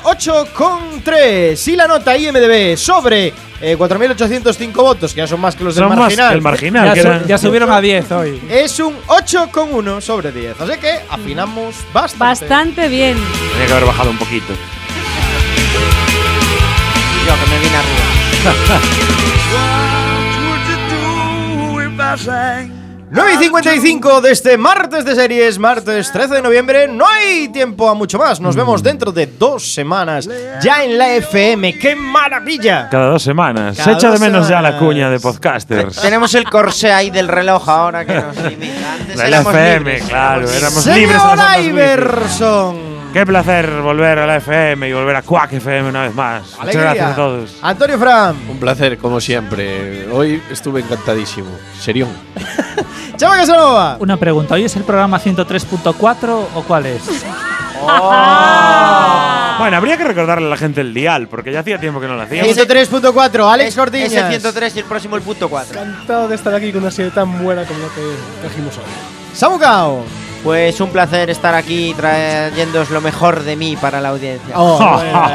[0.02, 1.68] 8,3.
[1.68, 5.82] Y la nota IMDB sobre eh, 4.805 votos, que ya son más que los del
[5.84, 6.28] Son más marginal.
[6.30, 6.86] que el marginal.
[6.88, 8.42] Ya, que su- ya subieron a 10 hoy.
[8.50, 10.60] Es un 8,1 sobre 10.
[10.60, 12.18] Así que afinamos bastante.
[12.46, 13.16] Bastante bien.
[13.52, 14.52] Tenía que haber bajado un poquito.
[17.26, 18.04] Yo que me vine arriba.
[23.10, 26.88] 9 y 55 de este martes de series, martes 13 de noviembre.
[26.88, 28.40] No hay tiempo a mucho más.
[28.40, 30.28] Nos vemos dentro de dos semanas
[30.60, 31.78] ya en la FM.
[31.78, 32.88] ¡Qué maravilla!
[32.90, 33.76] Cada dos semanas.
[33.76, 36.00] Cada Se echa de menos ya la cuña de podcasters.
[36.00, 38.94] Tenemos el corsé ahí del reloj ahora que nos limita.
[38.94, 40.02] Antes La éramos FM, libres.
[40.08, 41.22] claro, éramos libres.
[41.22, 41.60] Señor.
[41.64, 42.93] Iverson.
[43.14, 46.58] Qué placer volver a la FM y volver a Quack FM una vez más.
[46.58, 47.58] Muchas gracias a todos.
[47.62, 48.34] Antonio Fran.
[48.50, 50.08] Un placer, como siempre.
[50.10, 51.46] Hoy estuve encantadísimo.
[51.78, 52.08] Serión.
[53.16, 53.98] Chava Casanova.
[54.00, 57.02] Una pregunta, ¿hoy es el programa 103.4 o cuál es?
[59.56, 62.16] Bueno, habría que recordarle a la gente el dial, porque ya hacía tiempo que no
[62.16, 62.56] lo hacíamos.
[62.56, 64.12] 103.4, Alex Cortiñas.
[64.12, 65.80] Ese 103 y el próximo el punto 4.
[65.80, 68.02] Encantado de estar aquí con una serie tan buena como la que
[68.42, 68.84] trajimos hoy.
[69.32, 70.04] Samucao.
[70.44, 74.54] Pues un placer estar aquí trayéndoos lo mejor de mí para la audiencia.
[74.56, 75.26] Oh, bueno,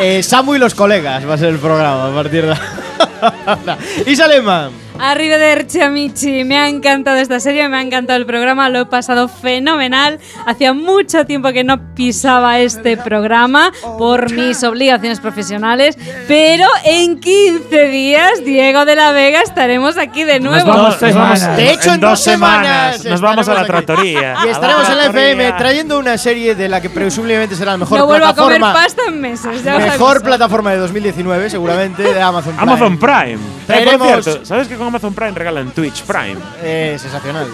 [0.00, 3.78] eh, Samu y los colegas va a ser el programa a partir de ahora.
[4.06, 4.70] Y Salema.
[4.98, 9.26] Arrivederci amici, me ha encantado esta serie, me ha encantado el programa, lo he pasado
[9.28, 10.20] fenomenal.
[10.46, 17.88] Hacía mucho tiempo que no pisaba este programa por mis obligaciones profesionales, pero en 15
[17.88, 20.64] días, Diego de la Vega, estaremos aquí de nuevo.
[20.68, 21.56] vamos Nos vamos- semanas.
[21.56, 24.36] De hecho, en dos semanas Nos vamos a la tratoría.
[24.46, 25.04] Y estaremos en la.
[25.06, 28.58] FM trayendo una serie de la que presumiblemente será la mejor no vuelvo a comer
[28.58, 28.72] plataforma.
[28.72, 29.64] pasta en meses.
[29.64, 32.62] ya Mejor plataforma de 2019, seguramente, de Amazon Prime.
[32.72, 33.38] Amazon Prime.
[33.68, 36.36] Eh, por cierto, ¿sabes que con Amazon Prime regalan Twitch Prime?
[36.62, 37.46] Eh, sensacional.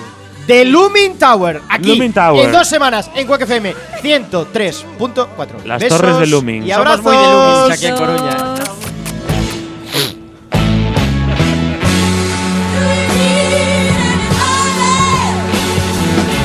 [0.46, 1.88] The Looming Tower, aquí.
[1.88, 2.44] Looming Tower.
[2.44, 5.64] En dos semanas, en Quack FM 103.4.
[5.64, 6.64] Las Besos torres de Looming.
[6.64, 7.04] Y Somos abrazos.
[7.04, 8.79] muy de Lumins aquí en Coruña.